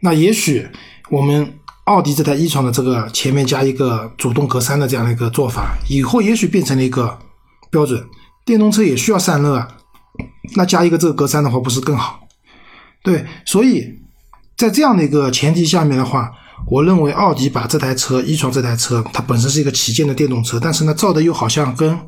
[0.00, 0.68] 那也许
[1.10, 1.54] 我们
[1.84, 7.16] 奥迪这台一创的这个前面加一个主动格栅的这样的一个做法，以后也许变成了一个
[7.70, 8.04] 标准。
[8.44, 9.68] 电动车也需要散热啊，
[10.56, 12.26] 那加一个这个格栅的话，不是更好？
[13.04, 14.00] 对，所以
[14.56, 16.32] 在这样的一个前提下面的话，
[16.66, 21.98] 我认为奥迪把这台车一创这台车，它本身是一个旗舰的电动车，但是呢，造的又好像跟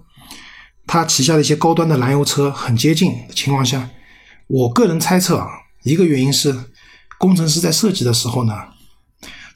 [0.87, 3.89] 它旗下的一些高端的燃油车很接近的情况下，
[4.49, 5.49] 我个人猜测啊，
[5.85, 6.55] 一个原因是
[7.19, 8.55] 工程师在设计的时候呢，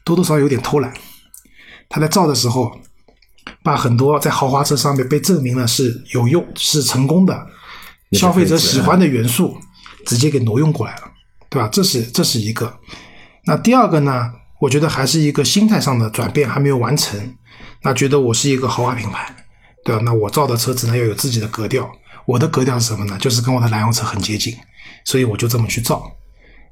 [0.03, 0.93] 多多少少有点偷懒，
[1.89, 2.71] 他在造的时候，
[3.63, 7.47] 把很多在豪华车上面被证明了是有用、是成功的
[8.13, 9.57] 消费者喜欢的元素，
[10.05, 11.01] 直接给挪用过来了，
[11.49, 11.67] 对吧？
[11.71, 12.75] 这是这是一个。
[13.45, 17.35] 那第二个呢，我觉得还是一个心态上的转变还没有完成。
[17.81, 19.35] 那觉得我是一个豪华品牌，
[19.83, 20.01] 对吧？
[20.03, 21.89] 那我造的车子呢要有自己的格调，
[22.25, 23.17] 我的格调是什么呢？
[23.19, 24.55] 就是跟我的燃油车很接近，
[25.03, 26.11] 所以我就这么去造。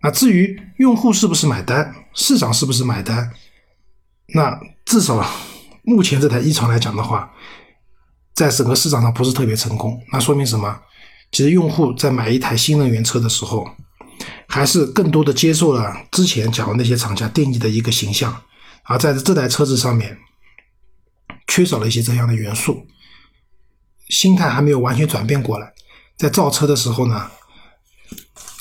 [0.02, 3.32] 那至于用户是不是买单，市场是不是买单，
[4.34, 5.24] 那至少
[5.86, 7.32] 目前这台一创来讲的话，
[8.34, 10.02] 在整个市场上不是特别成功。
[10.12, 10.82] 那说明什么？
[11.32, 13.68] 其实用户在买一台新能源车的时候，
[14.48, 18.44] 还是更多的接受了之前讲的那些厂家定义的一个形象，
[18.84, 20.18] 而在这台车子上面
[21.48, 22.86] 缺少了一些这样的元素，
[24.10, 25.74] 心态还没有完全转变过来。
[26.18, 27.32] 在造车的时候呢，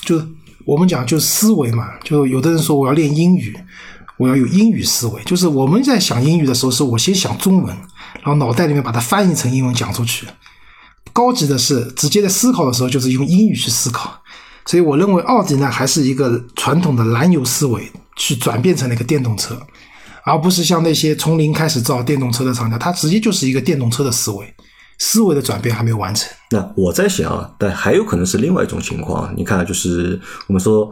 [0.01, 0.27] 就
[0.65, 3.55] 我们讲就是思维嘛，就有的人说我要练英语，
[4.17, 7.75] 我要有英语思维，就是我们在想英语的时候，是我先想中文，
[8.15, 10.27] 然后脑袋里面把它翻译成英文讲出去。
[11.11, 14.22] 高级的是直接在思考的时候，就是用英语去思考。
[14.65, 19.61] 所以我认为奥迪呢，还是一个传统的燃油思维去转变成了一个电动车，
[20.25, 24.53] 而不是像那些从零开始造电动车的厂家，它直接就是一个电动车的思维，
[24.99, 26.29] 思维的转变还没有完成。
[26.51, 29.33] 那我在想啊，但还有可能是另外一种情况。
[29.35, 30.89] 你看，就是我们说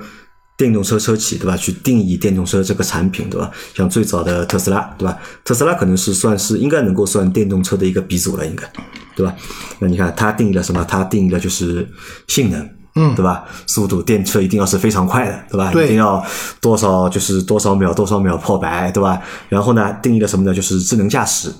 [0.58, 3.50] 电动车车企对吧，去定义电动车这个产品对吧？
[3.74, 5.18] 像最早的特斯拉对吧？
[5.46, 8.70] 特斯拉可能是算是应该能够算电动车的一个鼻祖了，应该
[9.16, 9.34] 对吧？
[9.80, 10.84] 那你看它定义了什么？
[10.84, 11.88] 它定义了就是
[12.28, 13.44] 性能嗯对吧？
[13.68, 15.72] 速度电车一定要是非常快的，对吧？
[15.72, 16.24] 对一定要
[16.60, 19.22] 多少就是多少秒多少秒破百，对吧？
[19.50, 20.54] 然后呢，定义了什么呢？
[20.54, 21.52] 就是智能驾驶。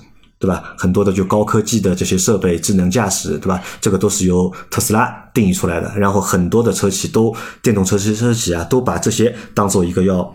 [0.42, 0.74] 对吧？
[0.76, 3.62] 很多的就高科技的这些设备，智能驾驶，对吧？
[3.80, 5.92] 这个都是由特斯拉定义出来的。
[5.96, 10.34] 然后很多的车企都电动车车企啊，都把这些当做一个要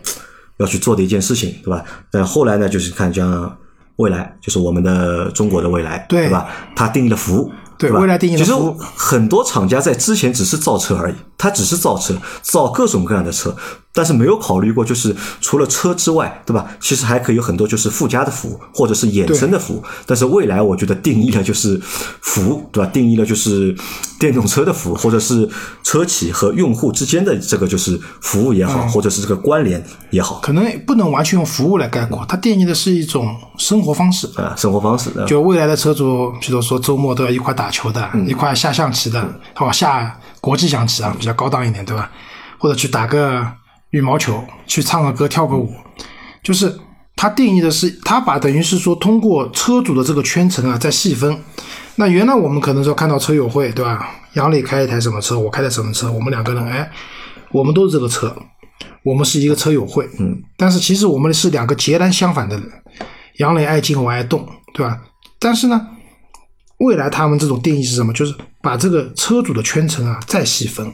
[0.60, 1.84] 要去做的一件事情，对吧？
[2.10, 3.54] 但后来呢，就是看像
[3.98, 6.48] 未来，就是我们的中国的未来，对吧？
[6.74, 8.54] 它定义了服务，吧对未来定义了其实
[8.96, 13.56] 很多厂家在之前只是造车而已，它只是造车，造各种各样的车，
[13.94, 16.66] 但是没有考虑过，就是除了车之外，对吧？
[16.80, 19.84] 其实还可以有很多就是附加的服务，或者是衍生的服务。
[20.06, 21.80] 但是未来我觉得定义了就是
[22.22, 22.90] 服务，对吧？
[22.92, 23.76] 定义了就是
[24.20, 25.48] 电动车的服务，或者是
[25.84, 34.28] 车企和用户之间的这个就是服务也好，嗯或者是这个关联也好，可能不能完全用服务来概括，它定义的是一种生活方式。
[34.36, 35.12] 啊，生活方式。
[35.28, 42.12] 就未来的车主，比如说周末都要一块打球的，一块下象棋的，好，下国际象棋啊，比较高档一点，对吧？
[42.58, 43.46] 或者去打个
[43.92, 45.74] 羽毛球，去唱个歌、跳个舞，
[46.44, 46.80] 就是
[47.16, 51.40] 他定义的是，他把等于是说通过车主的这个圈层啊，再细分。
[51.96, 54.10] 那原来我们可能说看到车友会，对吧？
[54.34, 56.90] 杨磊开一台什么车，我开的什么车，我们两个人，哎，
[57.52, 58.36] 我们都是这个车，
[59.04, 62.72] 我们是一个车友会，嗯，但是其实我们是两个截然相反的人。
[63.38, 65.00] 杨磊爱静，我爱动，对吧？
[65.40, 65.88] 但是呢，
[66.80, 68.14] 未来他们这种定义是什么？
[68.14, 70.94] 就是把这个车主的圈层啊再细分，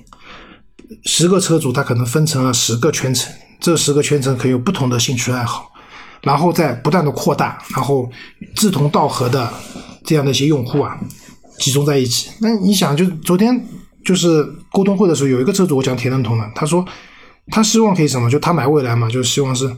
[1.05, 5.69] 十个车主他可能分成了十个圈层，这十个圈层可以有不同的兴趣爱好，
[6.21, 8.09] 然后再不断的扩大，然后
[8.55, 9.51] 志同道合的
[10.05, 10.97] 这样的一些用户啊
[11.59, 12.29] 集中在一起。
[12.39, 13.65] 那你想，就昨天
[14.05, 16.85] 就是沟通会的时候，有一个车主我讲铁认同的，他说
[17.47, 18.29] 他希望可以什么？
[18.29, 19.75] 就他买未来嘛，就希望是。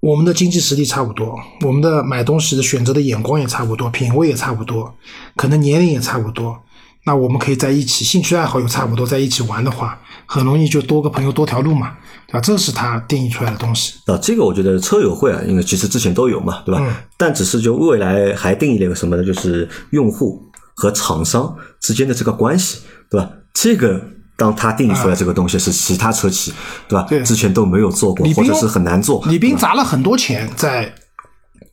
[0.00, 4.94] 我们的经济实力差不多，我们的买东西的选择的眼光也差不多，品味也差不多，
[5.36, 6.56] 可能年龄也差不多。
[7.04, 11.96] 那我们可以在一起，兴趣爱好又差不多，在一起玩的话，很容易就多个朋友多条路嘛，
[12.26, 12.40] 对吧？
[12.40, 13.94] 这是他定义出来的东西。
[14.06, 16.80] 啊，这个我觉得车友会啊，因为其实之前都有嘛，对吧？
[16.86, 19.24] 嗯但只是就未来还定义了一个什么呢？
[19.24, 20.40] 就是用户
[20.74, 22.80] 和厂商之间的这个关系，
[23.10, 23.28] 对吧？
[23.54, 24.00] 这个
[24.38, 26.54] 当他定义出来这个东西是其他车企，
[26.86, 27.04] 对吧？
[27.08, 29.20] 对之前都没有做过，或者是很难做。
[29.26, 30.94] 李斌砸了很多钱在，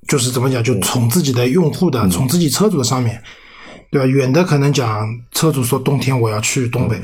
[0.07, 3.21] 就是怎么讲，就宠自己的用户的，宠自己车主的上面，
[3.91, 4.07] 对吧？
[4.07, 6.99] 远的可能讲车主说冬天我要去东北，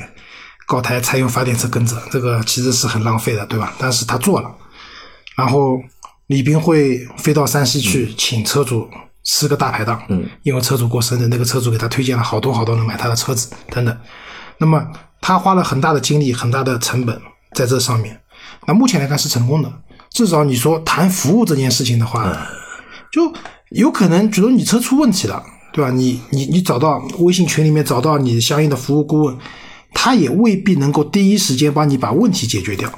[0.66, 3.72] 搞台柴油发电车跟着，这个其实是很浪费的，对吧？
[3.78, 4.52] 但是他做了，
[5.38, 5.80] 然后
[6.26, 8.90] 李斌会飞到山西去请车主
[9.24, 13.96] 吃个大排档，嗯，因为车主过生日，那个车主给他推荐了好多好多人买他的车子等等，
[14.58, 14.84] 那么
[15.22, 17.22] 他花了很大的精力、很大的成本
[17.54, 18.20] 在这上面。
[18.68, 19.72] 那目前来看是成功的，
[20.12, 22.36] 至少你说谈服务这件事情的话，
[23.12, 23.32] 就
[23.70, 25.42] 有可能，比如你车出问题了，
[25.72, 25.92] 对吧？
[25.92, 29.38] 你你你找到微信群里面找到你相应的服务顾问，
[29.94, 32.92] 他也未必能够第一时间帮你把问题解决掉，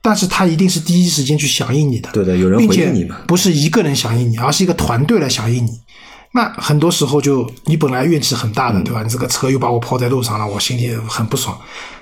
[0.00, 5.80] 但是他一定是第一时间去响应你的，对的有人回应你嘛不是一个人响应你，而是一个团队来响应你。
[6.34, 9.02] 那很多时候就你本来怨气很大的，嗯对吧？
[9.02, 11.56] 你这个车又把我抛在路上了，我心里很不爽。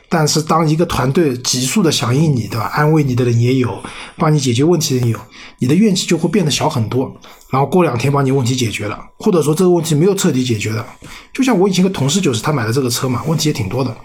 [0.09, 2.67] 但是当一个团队急速的响应你，对吧？
[2.75, 3.81] 安慰你的人也有，
[4.17, 5.21] 帮你解决问题的人也有，
[5.59, 7.13] 你的怨气就会变得小很多。
[7.49, 10.85] 然后过两天把你问题解决了，或者说这个问题没有彻底解决的，
[11.33, 13.97] 就像我以前个同事就是他买了这个车嘛，问题也挺多的，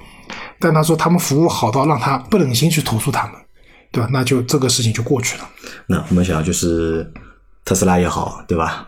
[0.59, 3.33] 但他说他们服务好到让他不忍心去投诉他们，
[3.91, 4.09] 对吧？
[4.11, 5.49] 那就这个事情就过去了。
[5.87, 7.11] 那我们想就是
[7.63, 8.87] 特斯拉也好，对吧？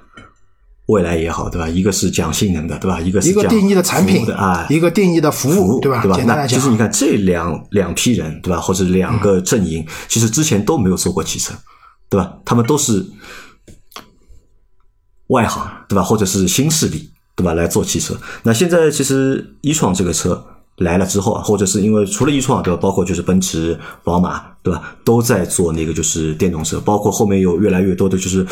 [0.87, 1.67] 未来也好，对吧？
[1.67, 2.99] 一个是讲性能的，对吧？
[2.99, 8.59] 一个是讲一个定义的产品的啊，一个定义的服务对吧那其实你看这两两批人，对吧？
[8.59, 11.53] 或者两个阵营，其实之前都没有做过汽车，
[12.09, 12.37] 对吧？
[12.45, 13.05] 他们都是
[15.27, 16.01] 外行，对吧？
[16.01, 17.53] 或者是新势力，对吧？
[17.53, 18.17] 来做汽车。
[18.43, 20.41] 那现在其实一创这个车
[20.77, 22.79] 来了之后啊，或者是因为除了一创，对吧？
[22.81, 24.95] 包括就是奔驰、宝马，对吧？
[25.03, 28.47] 都在做那个就是电动车，包括后面有越来越多的就是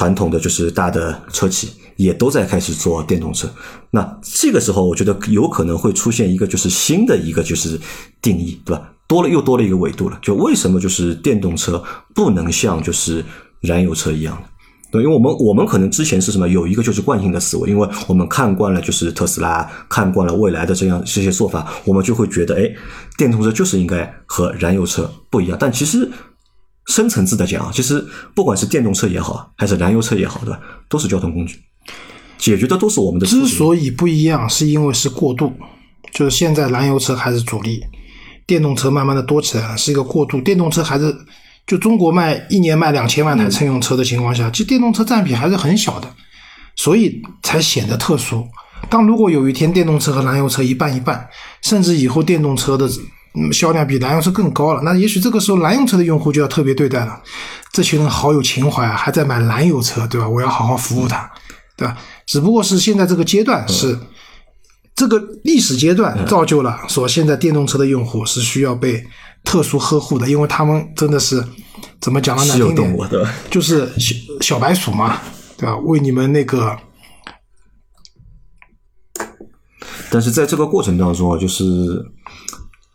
[0.00, 3.46] 传统的就是大的车企也都在开始做电动车。
[3.90, 7.78] 那这个时候，我觉得有可能会出现一个就是新的一个就是
[8.22, 8.90] 定义，对吧？
[9.06, 10.18] 多了又多了一个维度了。
[10.22, 11.84] 就为什么就是电动车
[12.14, 13.22] 不能像就是
[13.60, 14.42] 燃油车一样？
[14.90, 22.62] 对，因为我们我们可能之前是什么有一个就是惯性的思维，因为我们看惯了就是特斯拉，看惯了未来的这样这些做法，我们就会觉得，哎，
[23.18, 25.58] 电动车就是应该和燃油车不一样。
[25.60, 26.10] 但其实
[26.90, 31.56] 深层次的讲啊，其实不管是电动车也好，还是燃油车也好，对吧，都是交通工具，
[32.36, 33.26] 解决的都是我们的。
[33.26, 35.52] 之所以不一样，是因为是过渡，
[36.12, 37.80] 就是现在燃油车还是主力，
[38.44, 40.40] 电动车慢慢的多起来了，是一个过渡。
[40.40, 41.16] 电动车还是
[41.66, 46.12] 就中国卖一年卖两千万台乘用车的情况下，其实电动车占比还是很小的，
[46.74, 48.44] 所以才显得特殊。
[48.88, 51.28] 当如果有一天电动车和燃油车一半一半，
[51.62, 52.88] 甚至以后电动车的
[53.34, 57.20] 嗯销量比燃油车更高了，那也许这个时候燃油车的用户就要特别对待了。
[57.72, 60.28] 这群人好有情怀啊，还在买燃油车，对吧？
[60.28, 61.30] 我要好好服务他，
[61.76, 61.96] 对吧？
[62.26, 63.98] 只不过是现在这个阶段是。
[64.96, 69.02] 这个历史阶段造就了说，现在电动车的用户是需要被
[69.42, 71.42] 特殊呵护的，因为他们真的是
[72.02, 72.44] 怎么讲呢？
[72.44, 72.98] 难听点？
[73.50, 75.18] 就是小小白鼠嘛，
[75.56, 75.74] 对吧？
[75.78, 76.76] 为你们那个
[80.10, 81.64] 但是在这个过程当中啊，就是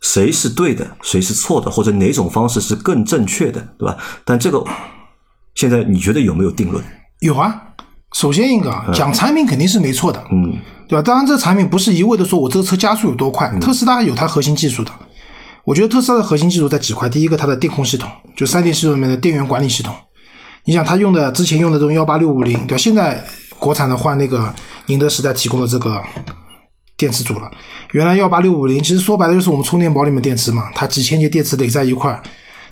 [0.06, 3.96] 谁是对的，谁是错的，或者哪种方式是更正确的，对吧？
[4.24, 4.62] 但这个
[5.56, 6.82] 现在你觉得有没有定论？
[7.20, 7.62] 有啊。
[8.12, 10.56] 首先一个啊讲产品肯定是没错的，嗯，
[10.88, 11.02] 对吧？
[11.02, 14.90] 当然，这个产品不是一味的说我这个车加速有多快，特斯拉有它核心技术的。
[15.64, 19.92] 我觉得特斯拉的核心技术在几块，第一个它的电控系统，就三电系统里面的电源管理系统。
[20.64, 22.78] 你想，它用的之前用的这种幺八六五零，对吧？
[22.78, 23.22] 现在
[23.58, 24.54] 国产的换那个
[24.86, 26.00] 宁德时代提供的这个
[26.96, 27.50] 电池组了。
[27.92, 32.20] 原来幺八六五零其实说白了就是我们充电宝里面电池嘛，它几千节电池垒在一块，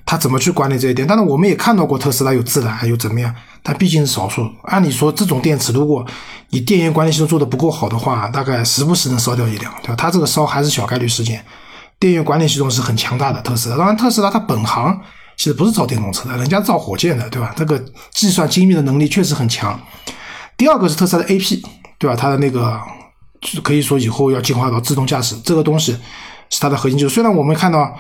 [0.05, 1.07] 它怎么去管理这一点？
[1.07, 4.51] 当然，我们也看到过特斯拉有自燃，有怎么样，但毕竟是少数。
[4.65, 6.05] 按理说，这种电池如果
[6.51, 9.95] 你电源管理系统做的不够好的话，大概时不时能烧掉一辆，对吧？
[9.97, 11.45] 它这个烧还是小概率事件。
[11.99, 13.77] 电源管理系统是很强大的，特斯拉。
[13.77, 15.01] 当然，特斯拉它本行
[15.37, 17.55] 其实不是造电动车的，人家造火箭的，对吧？
[17.57, 19.81] 这个计算精密的能力确实很强。
[20.57, 21.63] 第二个是特斯拉的 AP，
[21.99, 22.15] 对吧？
[22.15, 22.79] 它的那个
[23.63, 25.93] 可以说以后要进化到自动驾驶这个东西
[26.51, 27.11] 是它的核心技术。
[27.11, 27.97] 虽然我们看到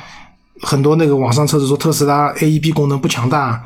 [0.62, 3.64] 很多那个网上测试说特斯拉 AEB 功能不强大，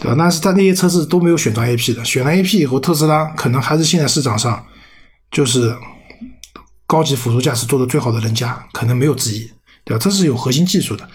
[0.00, 0.16] 对吧？
[0.18, 4.64] 但是它那些测试都没有选装 AP 的，选了 AP 以后，特斯拉可能还是现在市场上
[5.30, 5.76] 就是
[6.86, 9.40] 高级辅助驾驶做的最好的人家，可能没有之一，
[9.84, 9.98] 对吧？
[10.00, 11.06] 这是有核心技术的，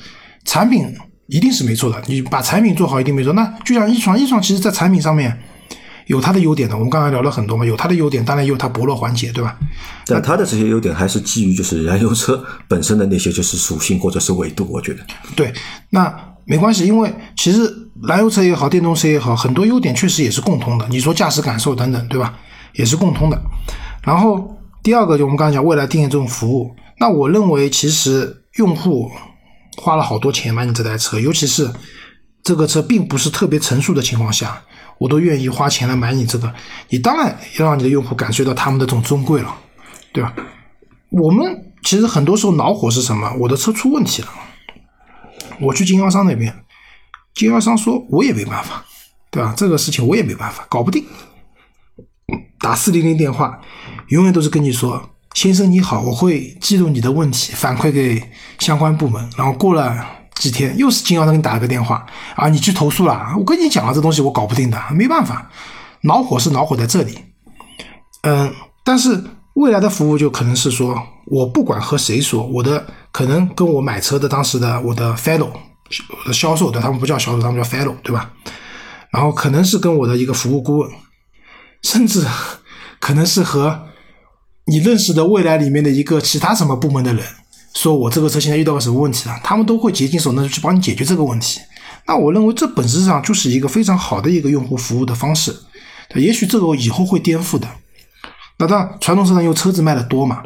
[0.45, 0.85] 产品
[1.27, 3.33] 一定是没错的，你把产品做好一定没错。
[3.33, 5.41] 那就像一创，一创其实在产品上面
[6.07, 9.57] 有它的优点的，我们刚才聊了很多嘛，有它的优点，当然也有它薄弱环节，对吧？
[10.05, 14.99] 但它的这些优点还是基于就是燃油车本身的那些就是属性或者是维度，我觉得。
[15.35, 15.53] 对，
[15.89, 16.13] 那
[16.45, 17.73] 没关系，因为其实
[18.03, 20.87] 燃油车也好，电动车也好，很多优点确实也是共通的。
[20.89, 22.37] 你说驾驶感受等等，对吧？
[22.73, 23.41] 也是共通的。
[24.03, 29.09] 然后第二个就我们刚才讲未来定义这种服务，那我认为其实用户
[29.77, 31.71] 花了好多钱买你这台车，尤其是
[32.43, 34.61] 这个车并不是特别成熟的情况下，
[34.97, 36.53] 我都愿意花钱来买你这个。
[36.89, 39.55] 你当然要让你的用户感受到他们的这种尊贵了，
[40.11, 40.33] 对吧？
[41.09, 43.31] 我们其实很多时候恼火是什么？
[43.39, 44.29] 我的车出问题了。
[45.59, 46.53] 我去经销商那边，
[47.35, 48.83] 经销商说我也没办法，
[49.29, 49.53] 对吧？
[49.55, 51.05] 这个事情我也没办法，搞不定。
[52.59, 53.59] 打四零零电话，
[54.07, 58.23] 永远都是跟你说：“先生你好，我会记录你的问题，反馈给
[58.59, 60.05] 相关部门。”然后过了
[60.35, 62.05] 几天，又是经销商给你打了个电话，
[62.35, 63.33] 啊，你去投诉了。
[63.37, 65.49] 我跟你讲了，这东西我搞不定的，没办法。
[66.01, 67.17] 恼火是恼火在这里，
[68.23, 68.53] 嗯，
[68.83, 69.23] 但是
[69.53, 78.33] 未来的服务就可能是说，我不管和谁说，我的可能跟我买车的当时的我的 fellow 我的销售的，他们不叫销售，他们叫 fellow，对吧？
[79.11, 80.91] 然后可能是跟我的一个服务顾问，
[81.83, 82.25] 甚至
[82.99, 83.87] 可能是和
[84.65, 87.23] 你认识的未来里面的一个其他什么部门的人，
[87.73, 91.59] 说我这个车现在遇到个什么问题了，他们都会竭尽所能去帮你解决这个问题。
[92.05, 95.55] 那我认为这本质上就是一个非常好的一个用户服务的方式。
[96.15, 97.67] 也许这个以后会颠覆的。
[98.59, 100.43] 那当然，传统市场因为车子卖的多嘛，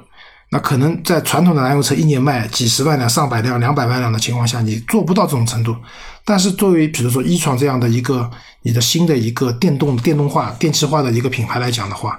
[0.51, 5.75] 那可能在传统的燃油车一年卖几十万辆、上百辆、两百万辆的情况下，你做不到这种程度。
[6.23, 12.17] 但是作为比如说一创这样的一个你的新的一个电动电动化、电气化的一个品牌来讲的话，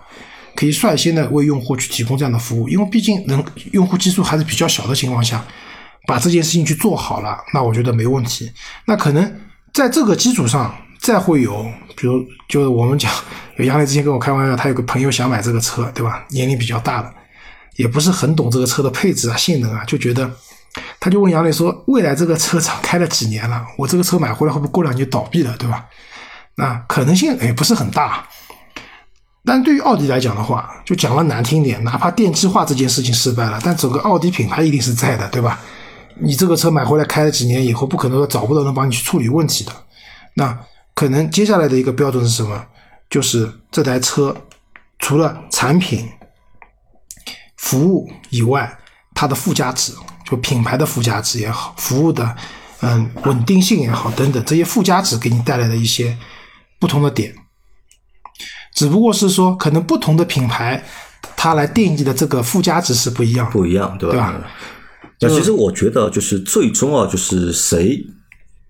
[0.59, 5.45] 可以率先的为用户去提供这样的服务，因为毕竟能用户基数还是比较小的情况下，
[6.05, 8.51] 把这件事情去做好了，那我觉得没问题。
[8.85, 9.41] 那可能
[9.73, 11.65] 在这个基础上，再会有，
[11.97, 13.09] 比如就是我们讲，
[13.59, 16.25] 杨磊之前跟我开玩笑，他有个朋友想买这个车，对吧？
[16.31, 17.15] 年龄比较大的，
[17.77, 20.29] 也不是很懂这个车的配置啊、性能啊，就觉得，
[20.99, 23.65] 他就问杨磊说：“未来这个车厂开了几年了？
[23.77, 25.87] 我这个车买回来会不会过两年倒闭了，对吧？”
[26.59, 28.27] 那可能性也不是很大。
[29.49, 35.59] 但对于奥迪来讲的话，就讲了难听点，哪怕电气化这件事情失败了，但整个奥迪品牌一定是在的，对吧？
[36.21, 39.73] 你这个车买回来开了几年以后，不可能说找不到人帮你去处理问题的。
[40.35, 40.55] 那
[40.95, 42.63] 可能接下来的一个标准是什么？
[43.09, 44.37] 就是这台车
[44.99, 46.07] 除了产品、
[47.57, 48.71] 服务以外，
[49.15, 49.95] 它的附加值，
[50.29, 52.37] 就品牌的附加值也好，服务的
[52.83, 56.15] 嗯稳定性也好等等，这些附加值给你带来的一些
[56.79, 57.35] 不同的点。
[58.79, 60.81] 只不过是说，可能不同的品牌，
[61.37, 63.51] 它来定义的这个附加值是不一样。
[63.51, 64.31] 不一样，对吧？
[64.31, 64.49] 对吧
[65.21, 67.99] 那其实我觉得，就是最终啊，就是谁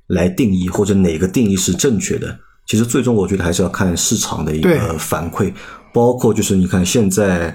[0.06, 5.52] 来定义或者哪个定义是正确的，其实最终我觉得还是要看市场的一个反馈，
[5.92, 7.54] 包括就是你看现在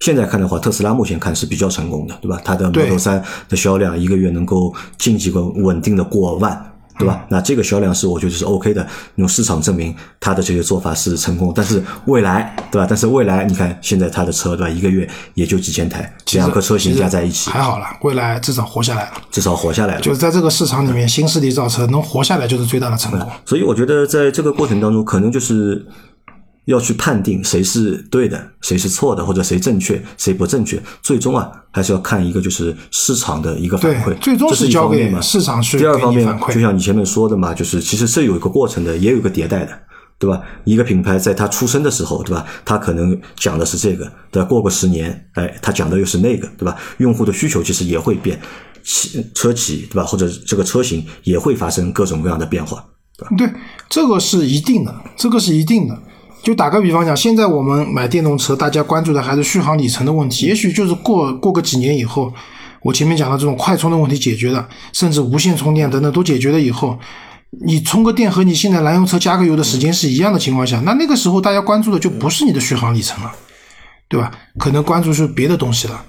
[0.00, 2.40] 现在看的话，特斯拉目前看是比较成功的，对吧？
[2.42, 6.73] 它的对 Model 3的销量一个月能够近几个稳定的过万。
[6.98, 7.24] 对吧？
[7.28, 8.86] 那这个销量是我觉得是 OK 的，
[9.16, 11.52] 用市场证明它的这些做法是成功。
[11.54, 12.86] 但是未来，对吧？
[12.88, 14.70] 但是未来，你看现在它的车，对吧？
[14.70, 19.12] 一个月也就几千台，两个车型加在一起，还好了，未来至少活下来了。
[19.30, 20.00] 至少活下来了。
[20.00, 23.28] 就是在这个市场里面，新势力造车能活下来就是最大的成功。
[23.44, 25.84] 所以我觉得在这个过程当中，可能就是
[26.66, 30.82] 要去判定谁是对的，谁是错的，或者谁正确，谁不正确。
[31.02, 35.20] 最终啊，还是要看一个就是市场的一个反馈对，最终这是一交给方面嘛。
[35.20, 39.78] 市场去第二方面就像你前面说的嘛，就是其实是有一个过程的，也有一个迭代的。
[40.16, 40.40] 对吧？
[40.62, 42.46] 一个品牌在它出生的时候，对吧？
[42.64, 44.48] 它可能讲的是这个，对吧？
[44.48, 46.76] 过个十年，哎，它讲的又是那个，对吧？
[46.98, 48.40] 用户的需求其实也会变，
[48.84, 50.04] 企车企，对吧？
[50.04, 52.82] 或者这个车型也会发生各种各样的变化。
[53.36, 53.52] 对，
[53.90, 55.98] 这个是一定的，这个是一定的。
[56.44, 60.44] 就打个比方讲，现在我们买电动车，大家关注的还是续航里程的问题。
[60.44, 62.30] 也许就是过过个几年以后，
[62.82, 66.98] 我前面讲的这种快充的问题解决了，甚至无线充电等等都解决了以后，
[67.64, 73.32] 你充个电和你现在燃油车加个油的时间是一样的情况下，那那个时候大家关注的就不是你的续航里程了，
[74.10, 74.30] 对吧？
[74.58, 76.04] 可能关注是别的东西了。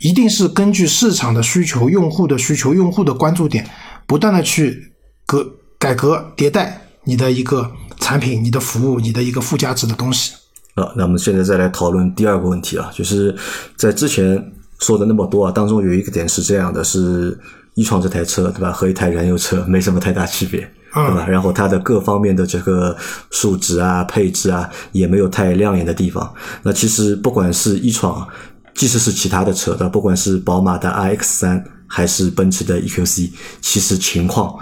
[0.00, 3.66] 一定是根据市场的需求、用户的需求、用户的关注点，
[4.06, 4.92] 不断的去
[5.26, 5.44] 革
[5.78, 7.72] 改革迭代你的一个
[8.08, 10.32] 产品、你的服务、你的一个附加值的东西。
[10.76, 13.36] 啊，那我们现在再来讨论第二个问题啊，就是
[13.76, 14.42] 在之前
[14.78, 17.38] 说的那么多啊，当中有一个点是这样的，是
[17.74, 20.60] 一创这台车对吧，和一台燃油车 没什么太大区别，
[20.94, 21.26] 对吧？
[21.28, 22.96] 然后它的各方面的这个
[23.30, 26.32] 数值啊、配置啊，也没有太亮眼的地方。
[26.62, 28.26] 那其实不管是一创，
[28.74, 33.30] 即使是其他的车的，不管是宝马的 iX 三还是奔驰的 EQC，
[33.60, 34.58] 其实情况。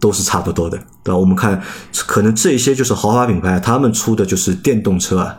[0.00, 1.16] 都是差不多的，对吧？
[1.16, 5.38] 我们看，可能这些就是豪华品牌，他们出的就是电动车啊，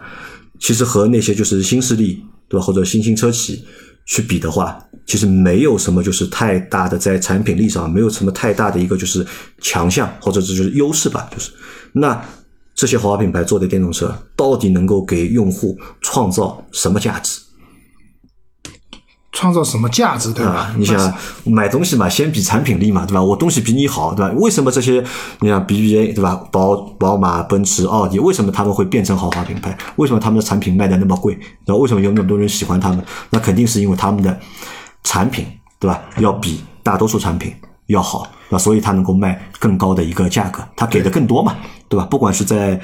[0.60, 2.66] 其实和那些就是新势力，对吧？
[2.66, 3.66] 或者新兴车企
[4.06, 9.26] 去比的话，其实没有什么就是太大的在产品力上没有什么太大的一个就是
[9.62, 11.52] 强项或者这就是优势吧，就是
[11.94, 12.20] 那
[12.76, 17.40] 这些豪华品牌做的电动车到底能够给用户创造什么价值？
[19.32, 20.52] 创造什么价值，对吧？
[20.52, 21.14] 啊，你想
[21.46, 23.22] 买东西嘛，先比产品力嘛，对吧？
[23.22, 24.34] 我东西比你好，对吧？
[24.38, 25.04] 为什么这些
[25.40, 26.36] 你像 BBA 对吧？
[26.52, 29.78] 宝宝马、奔驰、奥迪，为什么他们会变成豪华品牌？
[29.98, 31.38] 为什么他们的产品卖的那么贵？
[31.66, 31.80] 然后？
[31.80, 33.04] 为什么有那么多人喜欢他们？
[33.30, 34.38] 那肯定是因为他们的
[35.04, 35.46] 产品，
[35.80, 36.02] 对吧？
[36.18, 37.54] 要比大多数产品
[37.88, 41.56] 要好，那所以它能够卖更高的一个价格，它给的更多嘛，
[41.88, 42.06] 对吧？
[42.06, 42.80] 不管是在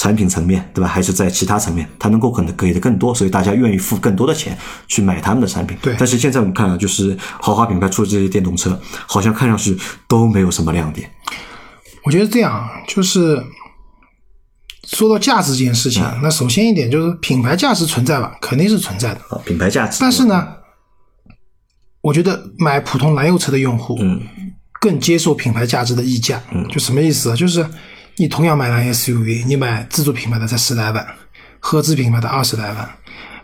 [0.00, 0.88] 产品层面，对吧？
[0.88, 4.56] 还是在其他层面，它能够可能给的更多，所以大家愿意付更多的钱
[4.88, 5.76] 去买他们的产品。
[5.82, 9.78] 对但是现在我们看啊，就是豪华品牌出的这些电动车，好像看上去
[10.08, 11.10] 都没有什么亮点。
[12.02, 13.44] 我觉得这样啊，就是
[14.88, 19.20] 说到价值这件事情，那首先一点就是品牌价值存在吧，肯定是存在的。
[19.28, 19.98] 啊，品牌价值。
[20.00, 20.48] 但是呢，
[22.00, 24.18] 我觉得买普通燃油车的用户，嗯，
[24.80, 26.42] 更接受品牌价值的溢价。
[26.52, 27.36] 嗯，就什么意思啊？
[27.36, 27.62] 就是
[28.20, 31.06] 你同样买辆 SUV，你买自主品牌的才十来万，
[31.58, 32.86] 合资品牌的二十来万，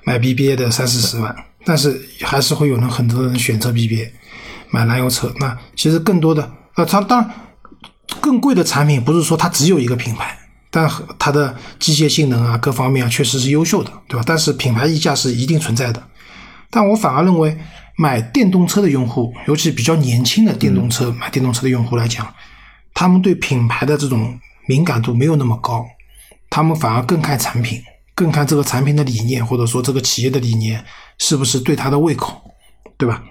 [0.05, 4.11] 买 BBA 的三四十万，但是还是会有人很多人选择 BBA
[4.69, 5.33] 买燃油车。
[5.41, 7.31] 那其实更多的，呃，它当然
[8.21, 10.39] 更贵的产品不是说它只有一个品牌。
[10.71, 10.87] 但
[11.19, 14.23] 它的机械性能啊，各方面啊，确实是优秀的，对吧？
[14.27, 16.03] 但是品牌溢价是一定存在的。
[16.69, 17.57] 但我反而认为，
[17.97, 22.31] 买电动车的用户，尤其比较年轻的电动车、买电动车的用户来讲，
[22.93, 25.85] 他们对品牌的这种敏感度没有那么高，
[26.51, 27.81] 他们反而更看产品，
[28.15, 30.85] 更看这个产品的理念，或者说这个企业的理念
[31.19, 32.43] 是不是对他的胃口，
[32.97, 33.23] 对吧？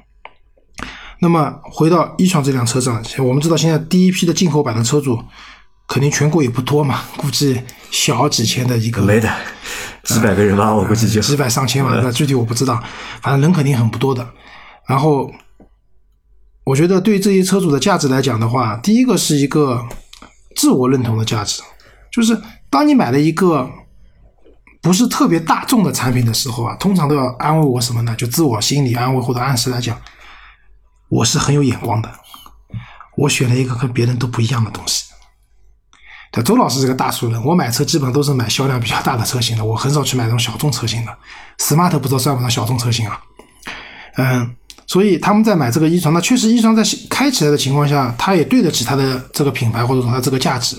[1.19, 5.17] 那么回到一创这辆车上，我们知道现在第一批的进口版的车主，
[5.87, 9.33] 肯定全国也不多嘛，估计小几千的一个，没的，
[10.03, 12.83] 几百个人吧，我估计就几百上千吧，那具体我不知道，
[13.21, 14.27] 反正人肯定很不多的。
[14.87, 15.31] 然后，
[16.65, 19.87] 我觉得对这些车主的价值来讲的话，第一个是一个
[20.55, 21.61] 自我认同的价值，
[22.11, 23.69] 就是当你买了一个
[24.81, 28.15] 不是特别大众的产品的时候啊，通常都要安慰我什么呢？
[28.15, 29.99] 就自我心理安慰或者暗示来讲，
[31.09, 32.11] 我是很有眼光的，
[33.17, 35.05] 我选了一个跟别人都不一样的东西。
[36.31, 41.17] 对，周老师是个大数人，我买车基本上都是买销量比较大的车型的，我很少去买这种小众车型的。
[41.57, 43.21] smart 不知道算不算小众车型啊？
[44.17, 44.55] 嗯，
[44.87, 50.77] 所以他们在买这个一创，那确实一创在开起来的情况下，它也对得起它的这个品牌或者说它这个价值。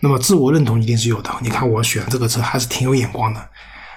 [0.00, 1.30] 那么自我认同一定是有的。
[1.40, 3.40] 你看我选这个车还是挺有眼光的，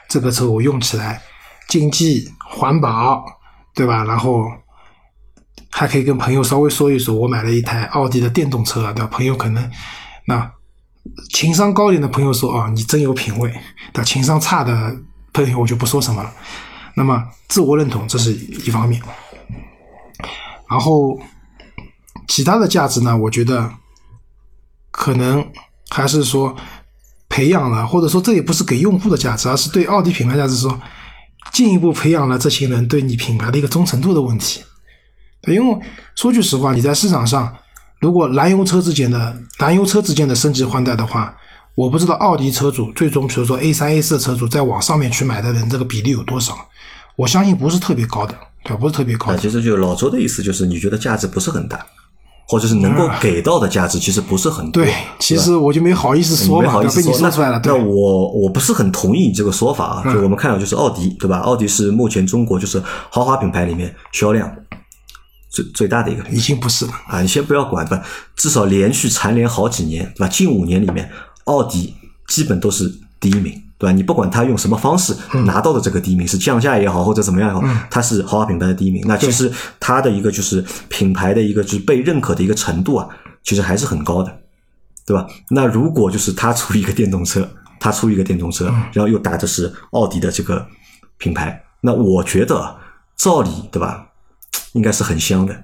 [0.10, 1.22] 这个车我用起来
[1.68, 3.26] 经济环保，
[3.74, 4.04] 对吧？
[4.06, 4.46] 然后
[5.70, 9.08] 还可以跟朋友稍微说一说，我买了一台奥迪的电动车，对吧？
[9.08, 9.70] 朋友可能
[10.26, 10.52] 那
[11.34, 13.50] 情商高一点的朋友说啊，你真有品位；
[13.94, 14.96] 但情商差的
[15.34, 16.32] 朋友我就不说什么了。
[16.96, 19.02] 那么自我认同这是一方面，
[20.70, 21.20] 然后
[22.28, 23.72] 其他的价值呢，我觉得
[24.92, 25.46] 可能
[25.90, 26.56] 还是说
[27.30, 30.80] 培养了，或者说这也不是给用户的价值，而是对奥迪品牌价值说
[31.52, 34.62] 进一步培养了这些人对你品牌的一个忠诚度的问题。
[35.48, 35.80] 因为
[36.16, 37.56] 说句实话，你在市场上，
[38.02, 41.34] 如果燃油车之间的燃油车之间的升级换代的话，
[41.76, 46.58] 我不知道奥迪车主最终，比如说 A 三、A 四车主再往上面去买的人，这个比例有多少？
[47.16, 48.38] 我相信不是特别高的，
[48.68, 48.78] 对？
[48.78, 51.86] 不是特别高啊，其实就老周的意思就是，你觉得价值不是很大，
[52.48, 54.84] 或者是能够给到的价值其实不是很多。
[54.84, 57.60] 对，其实我就没好意思说嘛，没好意思被你说出来了。
[57.64, 60.14] 那对，我我不是很同意你这个说法啊。
[60.14, 61.40] 就我们看到就是奥迪，对吧？
[61.40, 64.50] 奥迪是目前中国就是豪华品牌里面销量
[65.50, 66.92] 最最大的一个已经不是了。
[67.08, 67.22] 啊。
[67.22, 68.02] 你先不要管吧，
[68.36, 70.28] 至少连续蝉联好几年，对吧？
[70.28, 71.10] 近五年里面，
[71.46, 71.94] 奥迪
[72.28, 73.92] 基本都是第一名，对吧？
[73.92, 75.16] 你不管他用什么方式
[75.46, 79.04] 拿到的这个第一名，是降价也好，或者怎么样也好，它是豪华品牌的第一名。
[79.08, 83.08] 那其实它的一个就是品牌的一个就是被认可的一个程度啊，
[83.44, 84.40] 其实还是很高的。
[85.06, 85.26] 对吧？
[85.50, 87.50] 那如果就是他出一个电动车，
[87.80, 90.68] 他出一个电动车，然后又打的是奥迪的这个
[91.18, 92.76] 品牌，那我觉得
[93.16, 94.08] 照理对吧，
[94.74, 95.64] 应该是很香的。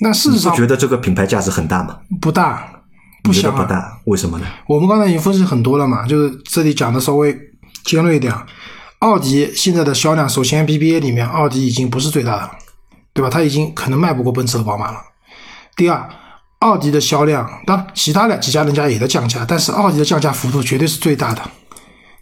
[0.00, 2.00] 那事实上你不觉得这个品牌价值很大吗？
[2.20, 2.81] 不大，
[3.22, 3.62] 不香啊。
[3.62, 4.46] 不大，为什么呢？
[4.66, 7.36] 我们刚才已经分析很多了嘛，就是这里讲的稍微
[7.84, 8.46] 尖锐一点啊。
[8.98, 12.50] 奥迪现在的销量，首先 BBA 里面，奥迪已经不是最大的了，
[13.12, 13.28] 对吧？
[13.28, 14.98] 它已经可能卖不过奔驰和宝马了。
[15.74, 16.08] 第二，
[16.60, 21.42] 奥迪的销量，当然其他的几家人家也在降价，但是奥迪的降价幅度绝对是最大的，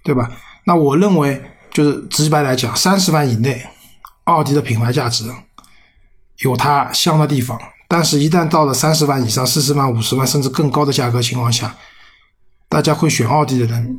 [0.02, 0.30] 对吧？
[0.64, 3.62] 那我认为，就是直白来讲，三十万以内，
[4.24, 5.30] 奥迪的品牌价值
[6.38, 7.60] 有它香的地方，
[7.92, 11.74] 但是一旦到了三十万以上、四十万、五十万甚至更高的价格情况下，
[12.68, 13.98] 大家会选奥迪的人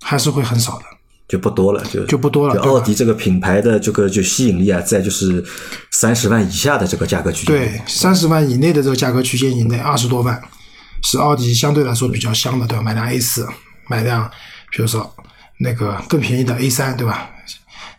[0.00, 0.84] 还是会很少的。
[1.28, 5.44] 就不多了，就就不多了奥迪这个品牌的这个就吸引力啊，在就是
[5.90, 7.54] 三十万以下的这个价格区间。
[7.54, 10.40] 对，三十万以内的这个价格区间以内，二十多万
[11.02, 12.82] 是奥迪相对来说比较香的，对吧？
[12.82, 13.46] 买辆 A 四，
[13.88, 14.26] 买辆
[14.70, 15.14] 比如说
[15.58, 17.28] 那个更便宜的 A 三，对吧？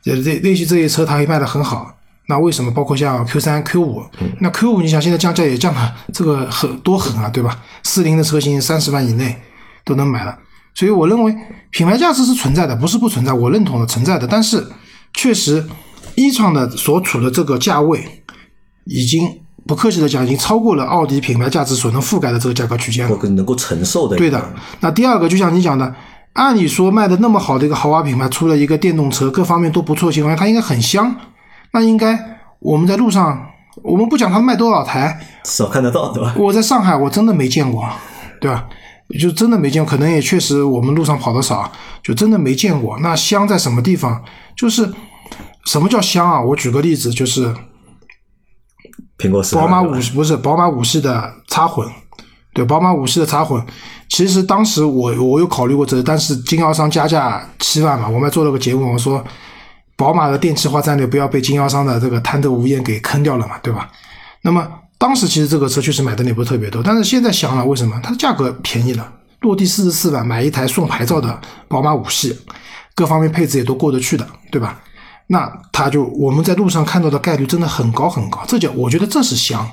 [0.01, 1.95] 这类类似这些车，它会卖的很好。
[2.27, 4.01] 那为什么包括像 Q 三、Q 五？
[4.39, 7.59] 那 Q 五你想现在降价也降了，这个很多狠啊，对吧？
[7.83, 9.35] 四零的车型三十万以内
[9.83, 10.37] 都能买了，
[10.73, 11.35] 所以我认为
[11.71, 14.25] 品牌价值是存在的，不是不存在，我认同的存在的。
[14.25, 14.65] 但是
[15.13, 15.65] 确实，
[16.15, 18.23] 一创的所处的这个价位
[18.85, 19.27] 已经
[19.67, 24.15] 不客气的讲，已经超过了奥迪品牌价值所能覆盖的这个价格区间了能够承受的。
[24.15, 24.53] 对的。
[24.79, 25.93] 那第二个，就像你讲的，
[26.33, 31.13] 按理说卖的那么好的一个豪华品牌，出了一个电动车，各方面都不错的情况下，它应该很香。
[31.73, 32.17] 那应该
[32.59, 33.47] 我们在路上，
[33.81, 36.33] 我们不讲他卖多少台，少看得到，对吧？
[36.37, 37.83] 我在上海我真的没见过，
[38.39, 38.65] 对吧？
[39.19, 41.71] 就真的没见过，可能也确实我们路上跑的少，
[42.03, 42.97] 就真的没见过。
[42.99, 44.23] 那香在什么地方？
[44.55, 44.87] 就是
[45.65, 46.39] 什么叫香啊？
[46.39, 47.53] 我举个例子，就是
[49.17, 51.87] 苹果四宝马五不是宝马五系的插混，
[52.53, 53.63] 对，宝马五系的插混，
[54.09, 59.23] 其实当时我我有考虑过这个，但是经销商加价七万嘛，我们还做了个节目，我说
[60.03, 63.89] 宝马的电气化战略不要被经销商的这个贪得无厌给坑掉了嘛，对吧？
[64.41, 69.13] 那么当时其实这个车确实买的人也不是特别多，但是现在想了，为什么它的价格便宜了？
[69.39, 71.39] 落地四十四万买一台送牌照的
[71.69, 72.37] 宝马五系，
[72.93, 74.77] 各方面配置也都过得去的，对吧？
[75.27, 79.65] 那它就我们在路上看到的概率真的很高很高，这叫我觉得这是香。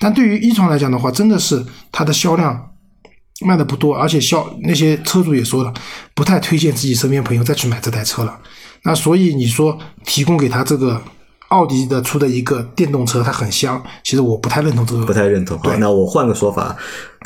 [0.00, 2.70] 但对于一创来讲的话，真的是它的销量
[3.46, 5.72] 卖的不多，而且销那些车主也说了，
[6.14, 8.38] 不太推荐自己身边朋友再去买这台车了。
[8.84, 11.00] 那所以你说提供给他这个
[11.48, 15.04] 奥迪的出的一个电动车，它很香，其实我不太认同这个。
[15.06, 15.58] 不太认同。
[15.62, 16.76] 对，那我换个说法，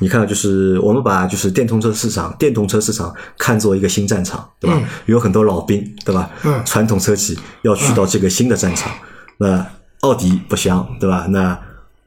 [0.00, 4.80] 你看，就是我们把就是电动车市场、电动车市场看作一个新战场，对吧？
[5.06, 6.30] 有很多老兵，对吧？
[6.44, 8.92] 嗯传统车企要去到这个新的战场，
[9.38, 9.66] 那
[10.00, 11.26] 奥迪不香，对吧？
[11.28, 11.58] 那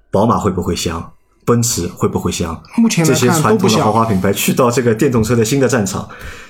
[0.09, 1.11] 宝马会不会香？
[1.45, 2.59] 奔驰会不会香？
[2.77, 6.07] 目前来这些传统的豪华品牌去到这个电动车的新的战场，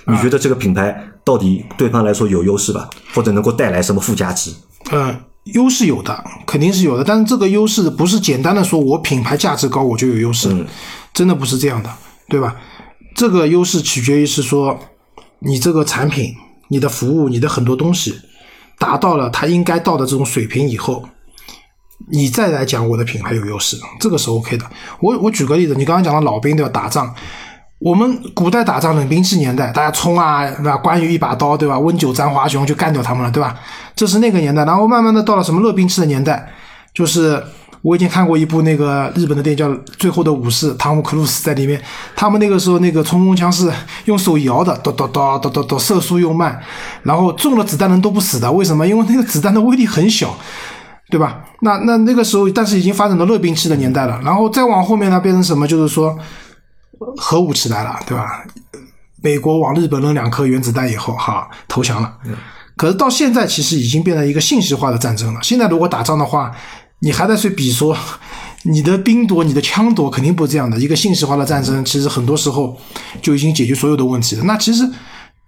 [0.07, 2.89] 你觉得这个品牌到底对方来说有优势吧？
[3.13, 4.51] 或者能够带来什么附加值？
[4.91, 10.65] 呃，优势有的，肯定是有的，但是这个优势不是简单的说我品牌价值高我就有优势，
[11.13, 11.89] 真的不是这样的，
[12.29, 12.55] 对吧？
[13.15, 14.77] 这个优势取决于是说
[15.39, 16.33] 你这个产品、
[16.69, 18.13] 你的服务、你的很多东西
[18.77, 21.07] 达到了它应该到的这种水平以后，
[22.11, 24.65] 你再来讲我的品牌有优势，这个是 OK 的。
[24.99, 26.71] 我我举个例子，你刚刚讲的老兵对吧？
[26.71, 27.11] 打仗，
[27.79, 30.77] 我们古代打仗冷兵器年代，大家冲啊，对吧？
[30.77, 31.79] 关羽一把刀，对吧？
[31.79, 33.57] 温酒斩华雄就干掉他们了，对吧？
[33.95, 34.65] 这是那个年代。
[34.65, 36.47] 然后慢慢的到了什么热兵器的年代，
[36.93, 37.41] 就是
[37.81, 41.81] 我以前看过一部那个日本的电影叫《最后的武士》，汤姆克鲁斯在里面，
[42.15, 43.71] 他们那个时候那个冲锋枪是
[44.05, 46.59] 用手摇的，咚咚咚咚咚咚，射速又慢，
[47.03, 48.85] 然后中了子弹人都不死的，为什么？
[48.87, 50.35] 因为那个子弹的威力很小。
[51.07, 51.45] 对吧？
[51.61, 54.19] 那那那个时候，但是已经发展到热兵器的年代了。
[54.23, 55.67] 然后再往后面呢，变成什么？
[55.67, 56.17] 就是说
[57.17, 58.43] 核武器来了，对吧？
[59.21, 62.17] 美国往日本扔两颗原子弹以后，哈，投降了。
[62.75, 65.39] 可是到现在，其实已经变成一个信息化的战争了。
[65.43, 66.51] 现在如果打仗的话，
[66.99, 67.95] 你还在去比说
[68.63, 70.77] 你的兵多，你的枪多，肯定不是这样的。
[70.79, 72.75] 一个信息化的战争，其实很多时候
[73.21, 74.43] 就已经解决所有的问题了。
[74.43, 74.89] 那其实。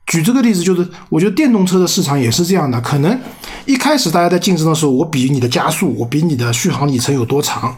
[0.08, 2.80] 举这个例子，就是我觉得电动车的市场也是这样的。
[2.80, 3.20] 可能
[3.66, 7.76] 一开始大家在竞争的时候，我比你的加速，我比你的续航里程有多长，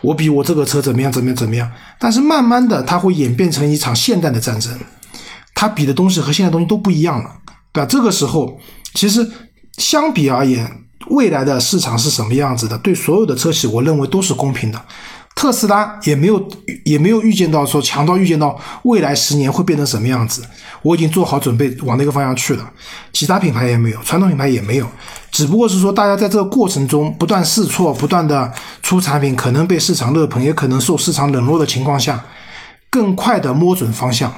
[0.00, 1.70] 我比我这个车怎么样怎么样怎么样。
[2.00, 4.76] 但是慢慢的，它会演变成一场现代的战争，
[5.54, 7.30] 它比的东西和现在东西都不一样了，
[7.72, 7.86] 对吧？
[7.86, 8.58] 这个时候，
[8.94, 9.24] 其实
[9.76, 10.68] 相比而言，
[11.10, 12.76] 未来的市场是什么样子的？
[12.78, 14.84] 对所有的车企，我认为都是公平的。
[15.38, 16.48] 特斯拉也没有
[16.84, 20.42] 也没有预见到说强到预见到未来十年会变成什么样子，
[20.82, 22.68] 我已经做好准备往那个方向去了。
[23.12, 24.90] 其他品牌也没有，传统品牌也没有，
[25.30, 32.24] 只不过是说大家在这个过程中不断试错，不断的出产品，可能被市场热捧，也可能受市场冷落的情况下，
[32.90, 34.34] 更快的摸准方向，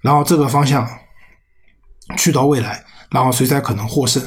[0.00, 0.84] 然后这个方向
[2.16, 2.82] 去到未来，
[3.12, 4.20] 然后谁才可能获胜。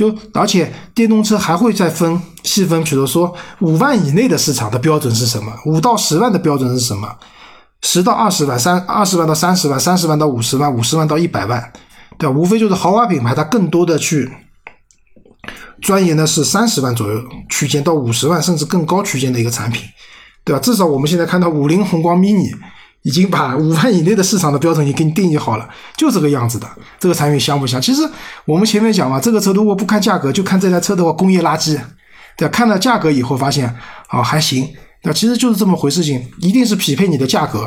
[0.00, 5.52] 就而且电动车还会再分细分，比如说五万以内的市场的标准是什么？
[5.66, 7.06] 五到十万的标准是什么？
[7.82, 11.70] 十到二十万，三二十万到三十万，三十万到五十万，五十万到一百万，
[12.16, 12.34] 对吧？
[12.34, 14.26] 无非就是豪华品牌，它更多的去
[15.82, 19.82] 钻研的是三十万左右区间到五十万甚至更高区间的一个产品，
[20.44, 20.60] 对吧？
[20.60, 22.50] 至少我们现在看到五菱宏光 mini。
[23.02, 26.68] 已经把五万以内的市场的标准已经给你定义好了，就这个样子的。
[26.98, 27.80] 这个产品香不香？
[27.80, 28.02] 其实
[28.44, 31.80] 我们前面讲嘛，这个车如果不看价格，就看这台车的话，工业垃圾，
[32.36, 32.48] 对？
[32.48, 33.74] 看了价格以后发现，
[34.08, 34.68] 啊还行。
[35.02, 37.66] 那其实就是这么回事情，一定是匹配你的价格，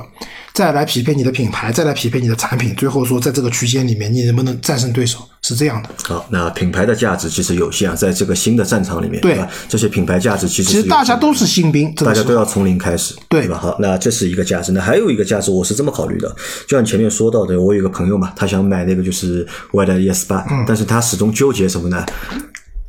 [0.53, 5.89] 再来匹配你的品牌，再来匹配你的产品，最后说在这个区间里面你能不能战胜对手，是这样的。
[6.03, 9.49] 好，那品牌的价值其实有限啊，在这个新的战场里面，对吧？
[9.67, 13.57] 这些品牌价值其实其实大家都是新兵，大家都要从零开始，对吧？
[13.57, 14.71] 好，那这是一个价值。
[14.71, 16.29] 那还有一个价值，我是这么考虑的，
[16.67, 22.05] 就像前面说到的，我有一个朋友嘛，他想买那个就是未来的 ES 八，但是他始终纠结什么呢？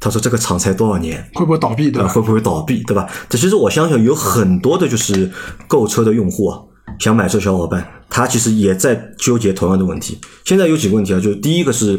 [0.04, 1.90] 他说：“这个厂才多少年，会不会倒闭？
[1.90, 2.08] 对吧？
[2.10, 2.82] 会不会倒闭？
[2.82, 3.08] 对吧？
[3.26, 5.32] 这其实我相信有很多的就是
[5.66, 6.60] 购车的用户啊，
[6.98, 10.20] 想买车小伙伴，他其实也在纠结同样的问题。
[10.44, 11.98] 现在有几个问题啊，就是第一个是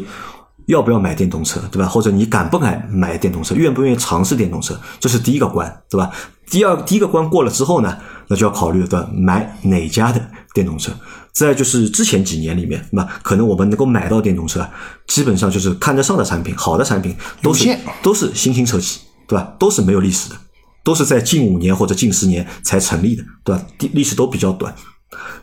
[0.66, 1.88] 要不要买电动车，对吧？
[1.88, 6.08] 或者你敢不敢买电动车，愿不愿意尝试电动车，这是第一个关，对吧？
[6.48, 7.96] 第二第一个关过了之后呢，
[8.28, 10.92] 那就要考虑的买哪家的电动车。”
[11.36, 14.66] 再就是之前几年里面，那可能我们能够买到电动车，
[15.06, 19.54] 基本上就是看得上的产品，好的产品都是都是新兴车企，对吧？
[19.58, 20.36] 都是没有历史的，
[20.82, 23.62] 都是在近五年或者近十年才成立的，对吧？
[23.80, 24.74] 历历史都比较短，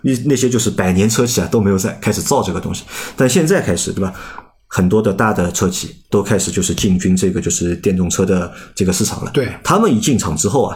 [0.02, 2.84] 那那些就是百年车企啊都没有在开始造这个东西，
[3.16, 4.12] 但现在开始，对吧？
[4.68, 10.76] 很多的大的车企都开始就是进军这个就是电动车的这个市场了，对他们一进场之后啊。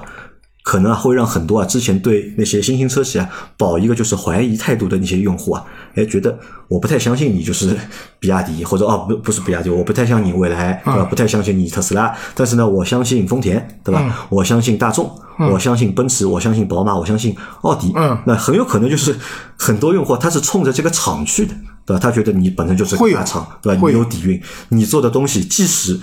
[0.67, 5.63] 可能啊会让很多啊之前对那些新兴车企啊保一个就是怀疑态度的那些用户啊，
[5.95, 6.37] 哎觉得
[6.67, 7.73] 我不太相信你就是
[8.19, 11.05] 比亚迪或者哦不不是比亚迪，我不太相信你未来对吧？
[11.05, 14.27] 不太相信你特斯拉，但是呢我相信丰田对吧？
[14.27, 15.09] 我相信大众，
[15.53, 17.93] 我相信奔驰，我相信宝马，我相信奥迪。
[17.95, 19.15] 嗯，那很有可能就是
[19.57, 21.53] 很多用户他是冲着这个厂去的，
[21.85, 21.99] 对吧？
[22.01, 23.87] 他觉得你本身就是个大厂，对吧？
[23.87, 25.97] 你有底蕴，你做的东西即使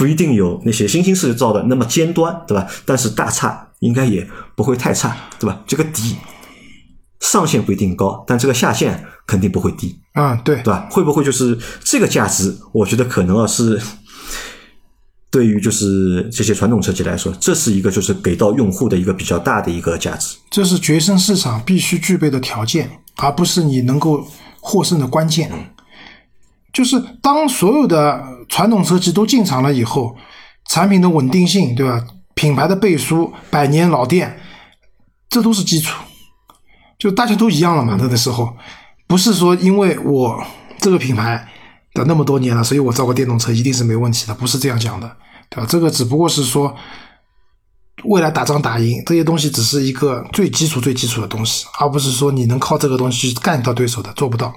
[0.00, 2.66] 不一定有那些新兴势力造的那么尖端，对吧？
[2.86, 3.66] 但是大差。
[3.80, 5.58] 应该也不会太差，对吧？
[5.66, 6.14] 这个底
[7.20, 9.98] 上限不一定高，但这个下限肯定不会低。
[10.12, 10.86] 啊，对，对吧？
[10.90, 12.54] 会不会就是这个价值？
[12.72, 13.80] 我觉得可能啊是
[15.30, 20.36] 对于就是这些传统车企来说，这是一个就是给到用户的一个比较大的一个价值。
[20.50, 24.22] 这是决胜市场必须具备的条件，而不是你能够
[24.60, 25.50] 获胜的关键。
[26.72, 30.16] 就是当所有的传统车企都进场了以后，
[30.68, 32.04] 产品的稳定性，对吧？
[32.34, 34.40] 品牌的背书，百年老店，
[35.28, 36.02] 这都是基础，
[36.98, 37.96] 就大家都一样了嘛。
[38.00, 38.56] 那个时候，
[39.06, 40.42] 不是说因为我
[40.78, 41.46] 这个品牌
[41.92, 45.16] 的那么多年了，所以我造个电动车一定是没问题的，不是这样讲的，
[45.50, 45.66] 对吧？
[45.68, 46.74] 这个只不过是说，
[48.04, 54.54] 未来打仗打赢这些东西，只是一个最基础、最基础的东西，而不是说你能靠这个东西去干掉对手的，做不到，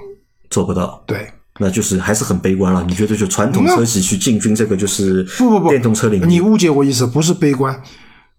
[0.50, 1.30] 做不到，对。
[1.60, 2.84] 那就是还是很悲观了。
[2.88, 6.26] 你觉得就传统车企去进军这个就是不不不电动车领域？
[6.26, 7.80] 你误解我意思，不是悲观。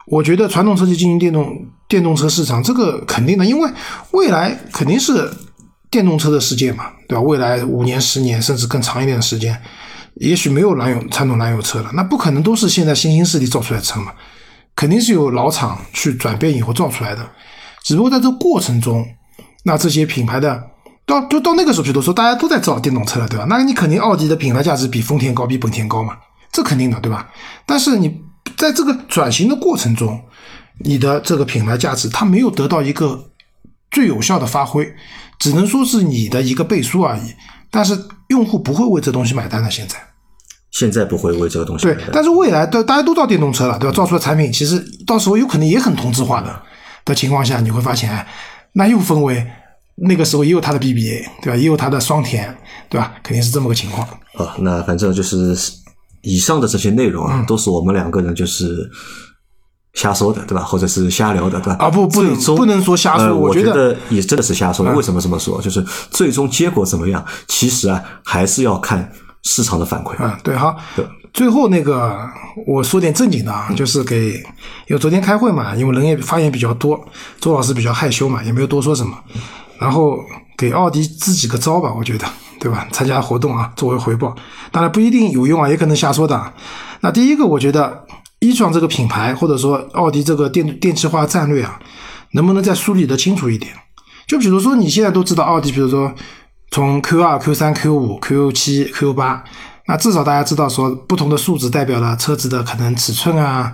[0.06, 1.48] 我觉得传统车企进军电动
[1.88, 3.70] 电动车市场，这个肯定的，因为
[4.10, 5.30] 未来肯定是
[5.90, 7.22] 电动车的世界嘛，对吧？
[7.22, 9.58] 未来五年、十年甚至更长一点的时间，
[10.16, 14.12] 也许没有燃油传统燃油车了，那不可能都是现在新兴势力造出来的车嘛。
[14.76, 17.24] 肯定是有老厂去转变以后造出来的，
[17.84, 19.06] 只不过在这过程中，
[19.64, 20.60] 那这些品牌的
[21.06, 23.44] 到就到那个时候，比如说大家都在造电动车了，对吧？
[23.48, 26.16] 那你肯定奥迪的品牌价值比丰田高，比本田高嘛，
[26.52, 27.28] 这肯定的，对吧？
[27.66, 28.22] 但是你
[28.56, 30.20] 在这个转型的过程中，
[30.80, 33.30] 你的这个品牌价值它没有得到一个
[33.90, 34.90] 最有效的发挥，
[35.38, 37.34] 只能说是你的一个背书而已。
[37.70, 37.98] 但是
[38.28, 39.96] 用户不会为这东西买单的，现在。
[40.70, 43.94] 现在不会为这个东西对买单，但是未来的大家都造电动车了，对吧？
[43.94, 46.62] 造出的产品其实到时候有可能也很同质化的
[47.04, 48.26] 的情况下，你会发现，哎，
[48.72, 49.46] 那又分为
[49.96, 51.56] 那个时候也有他的 BBA，对吧？
[51.56, 52.56] 也有他的双田，
[52.88, 53.14] 对吧？
[53.22, 54.06] 肯定是这么个情况。
[54.34, 55.56] 啊，那反正就是
[56.22, 58.90] 以上的这些内容啊，嗯都是我们两个人就是
[59.92, 60.64] 瞎说的，对吧？
[60.64, 61.76] 或者是瞎聊的，对吧？
[61.78, 64.84] 啊不不能不能说瞎说呃、我我觉得也真的是瞎说。
[64.92, 65.62] 为什么这么说？
[65.62, 69.08] 就是最终结果怎么样，其实啊还是要看
[69.44, 70.16] 市场的反馈。
[70.18, 71.06] 嗯，对哈对。
[71.32, 72.16] 最后那个，
[72.64, 74.34] 我说点正经的啊，就是给，
[74.86, 76.96] 因为昨天开会嘛，因为人也发言比较多，
[77.40, 79.18] 周老师比较害羞嘛，也没有多说什么，
[79.84, 80.18] 然后
[80.56, 82.26] 给奥迪支几个招吧，我觉得，
[82.58, 82.88] 对吧？
[82.90, 84.34] 参加活动啊，作为回报，
[84.72, 86.54] 当然不一定有用啊，也可能瞎说的。
[87.00, 88.06] 那第一个，我觉得
[88.40, 91.78] 一创这个品牌，或者说奥迪这个电电气化战略啊，
[92.32, 93.74] 能不能再梳理的清楚一点？
[94.26, 96.10] 就比如说你现在都知道奥迪，比如说
[96.70, 99.44] 从 Q 二、Q 三、Q 五、Q 七、Q 八，
[99.86, 103.70] 那至少大家知道说不同的数字代表了车子的可能尺寸啊，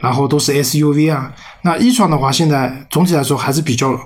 [0.00, 1.32] 然后都是 SUV 啊。
[1.62, 3.98] 那一创的话，现在总体来说还是比较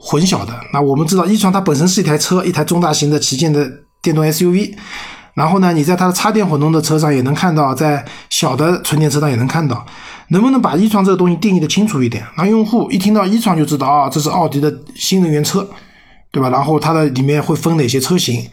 [0.00, 0.52] 混淆的。
[0.72, 3.70] 那我们知道一创它本身是一台车，一台中大型的旗舰的
[4.00, 4.74] 电动 SUV。
[5.34, 9.86] 然后呢，你在它的插电混动的车上也能看到，在小的纯电车上也能看到，
[10.30, 15.66] 能不能把一创这个东西定义的清楚一点，让用户一听到一创就知道啊，这是奥迪的新能源车，
[16.32, 16.50] 对吧？
[16.50, 18.44] 然后它的里面会分哪些车型，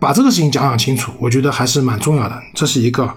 [0.00, 2.36] 把这个事情讲讲清楚，我觉得还是蛮重要的。
[2.54, 3.14] 这是一个。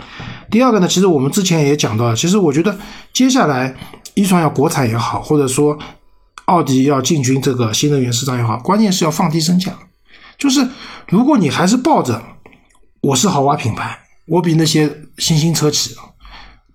[0.52, 2.78] 第二个呢，其实我们之前也讲到了，其实我觉得
[3.14, 3.74] 接下来
[4.14, 5.76] 一创要国产也好，或者说
[6.46, 9.78] 奥迪要进军这个新能源市场也好，关键是要放低身价。
[10.38, 10.68] 就是
[11.08, 12.22] 如果你还是抱着
[13.02, 13.98] 我是豪华品牌，
[14.28, 15.96] 我比那些新兴车企、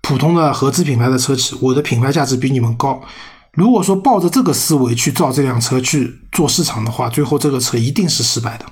[0.01, 3.03] 普通的合资品牌的车企，我的品牌价值比你们高。
[3.53, 8.65] 如果说抱着这个思维去造这辆车去做市场的话，最后这个车一定是失败的。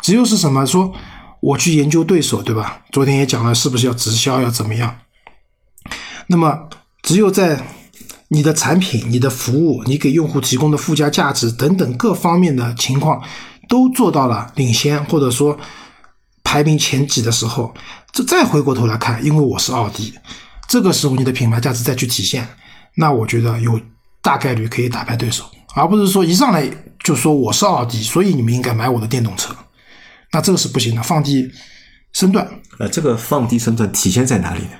[0.00, 0.92] 只有是什么说，
[1.40, 2.82] 我去研究对手，对吧？
[2.92, 4.98] 昨天也讲了，是不是要直销，要怎么样？
[6.28, 6.68] 那么，
[7.02, 7.60] 只有在
[8.28, 13.22] 你的产品、你的服务、你给用户提供的附加价值等等各方面的情况
[13.68, 15.58] 都做到了领先，或者说
[16.44, 17.74] 排名前几的时候，
[18.12, 20.12] 这再回过头来看，因为我是奥迪，
[20.68, 22.46] 这个时候你的品牌价值再去体现，
[22.96, 23.80] 那我觉得有
[24.20, 25.44] 大概率可以打败对手，
[25.74, 26.68] 而不是说一上来
[27.02, 29.56] 就说我是奥迪，所以你们应该买我的电动车，
[30.32, 31.50] 那这个是不行的，放低
[32.12, 32.46] 身段。
[32.78, 34.72] 呃，这个放低身段体现在哪里呢？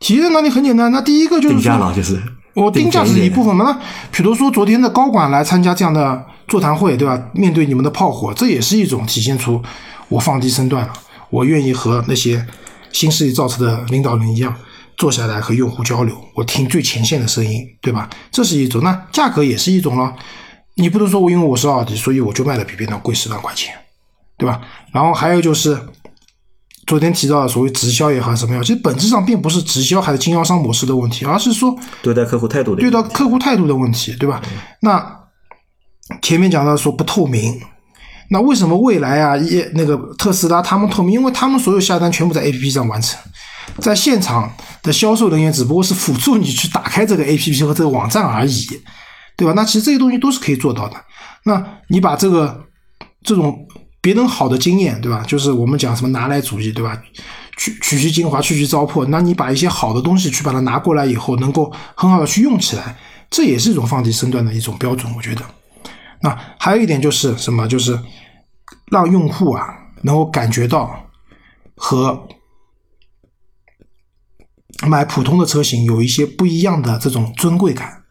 [0.00, 2.22] 体现哪里很简单，那第一个就是定价说了就是。
[2.64, 3.64] 我定价是一部分嘛？
[3.64, 3.80] 那
[4.10, 7.30] 比如说昨天的高管来参加这样的座谈会，对吧？
[7.32, 9.62] 面对你们的炮火，这也是一种体现出
[10.08, 10.92] 我放低身段了，
[11.30, 12.44] 我愿意和那些
[12.92, 14.54] 新势力造车的领导人一样，
[14.96, 18.10] 坐下来和用户交流，我听最前线的声音，对吧？
[18.30, 18.82] 这是一种。
[18.82, 20.14] 那价格也是一种了，
[20.74, 23.74] 你不能说我因为我是奥迪，所以我就卖的比别人贵十万块钱，
[24.36, 24.60] 对吧？
[24.92, 25.78] 然后还有就是。
[26.88, 34.40] 昨天提到的所谓直销也好，什么样，其实本质上并不是直销还是经销商模式的问题，而是说对待客户态度的对待客户态度的问题，对吧？
[34.80, 35.18] 那
[36.22, 37.60] 前面讲到说不透明，
[38.30, 41.12] 那为什么未来啊，也那个特斯拉他们透明？
[41.12, 43.20] 因为他们所有下单全部在 APP 上完成，
[43.80, 44.50] 在现场
[44.82, 48.66] 的销售人员只不过是辅助你去打开这个 APP 和这个网站而已，
[49.36, 49.52] 对吧？
[49.54, 50.96] 那其实这些东西都是可以做到的。
[51.44, 52.64] 那你把这个
[53.22, 53.66] 这种
[54.08, 55.22] 别人好的经验，对吧？
[55.28, 56.98] 就是我们讲什么拿来主义，对吧？
[57.58, 59.04] 取取其精华，去其糟粕。
[59.10, 62.96] 那你把一些好的东西去把它拿过来以后，能够很好的去用起来，
[63.28, 65.42] 这也是一种放低身段的一种标准，我觉得。
[66.22, 67.68] 那还有一点就是什么？
[67.68, 68.00] 就是
[68.90, 69.66] 让用户啊
[70.00, 71.10] 能够感觉到
[71.76, 72.26] 和
[74.86, 78.04] 买普通的车型有一些不一样的这种尊贵感，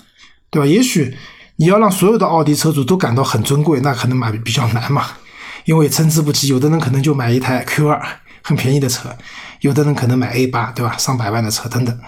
[0.52, 0.66] 对吧？
[0.68, 1.18] 也许
[1.56, 5.08] 你要让所有的奥迪车主都感到很尊贵，那可能买比较难嘛，
[5.68, 6.48] 因为参差不齐。
[6.48, 8.02] 有的人可能就买一台 Q 二
[8.42, 9.16] 很便宜的车，
[9.60, 10.98] 有的人可能买 A 八，对吧？
[10.98, 12.00] 上百万的车等等。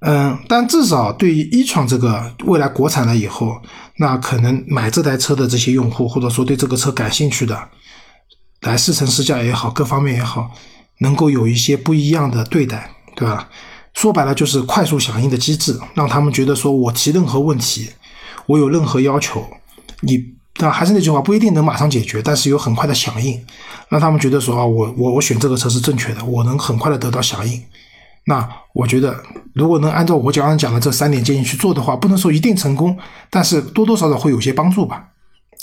[0.00, 3.62] 嗯，但至少对于一创这个未来国产了以后，
[3.98, 7.56] 那可能买这台车的这些用户，或者说对这个车感兴趣的，
[8.62, 10.50] 来试乘试驾也好，各方面也好，
[10.98, 13.48] 能够有一些不一样的对待，对吧？
[13.94, 17.88] 说白了就是快速响应的机制，让他们觉得说我提任何问题，
[18.46, 19.46] 我有任何要求，
[20.00, 20.18] 你
[20.58, 23.40] 那还是那句话，不一定能马上解决，但是有很快的响应，
[23.88, 27.60] 让他们觉得说啊，我我我选这个车是正确的，我能很快的得到响应。
[28.26, 29.20] 那我觉得
[29.54, 32.96] 如果能按照我刚刚讲的这三点建议去做的话，不能说一定成功，
[33.30, 35.08] 但是多多少少会有些帮助吧。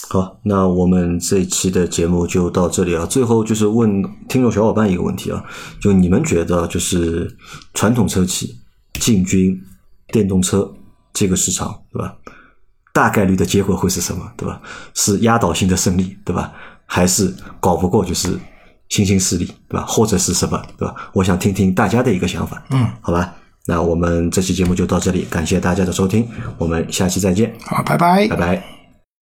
[0.10, 3.06] 好，那我们这一期的节目就到这里啊。
[3.06, 5.44] 最后就是问听众小伙伴一个问题啊，
[5.80, 7.38] 就你们觉得就是
[7.74, 8.60] 传统车企
[8.94, 9.58] 进军
[10.08, 10.74] 电动车
[11.14, 12.16] 这个市场，对吧？
[13.00, 14.62] 大概率的结果会是什么，对吧？
[14.94, 16.52] 是压倒性的胜利，对吧？
[16.86, 18.38] 还是搞不过就是
[18.90, 19.86] 新兴势力，对吧？
[19.88, 20.94] 或者是什么，对吧？
[21.14, 23.34] 我想听听大家的一个想法，嗯，好吧？
[23.66, 26.28] 那我们这期节目就到这里，感谢大家的收听，
[26.58, 28.36] 我们下期再见，好，拜拜拜。
[28.36, 28.79] 拜。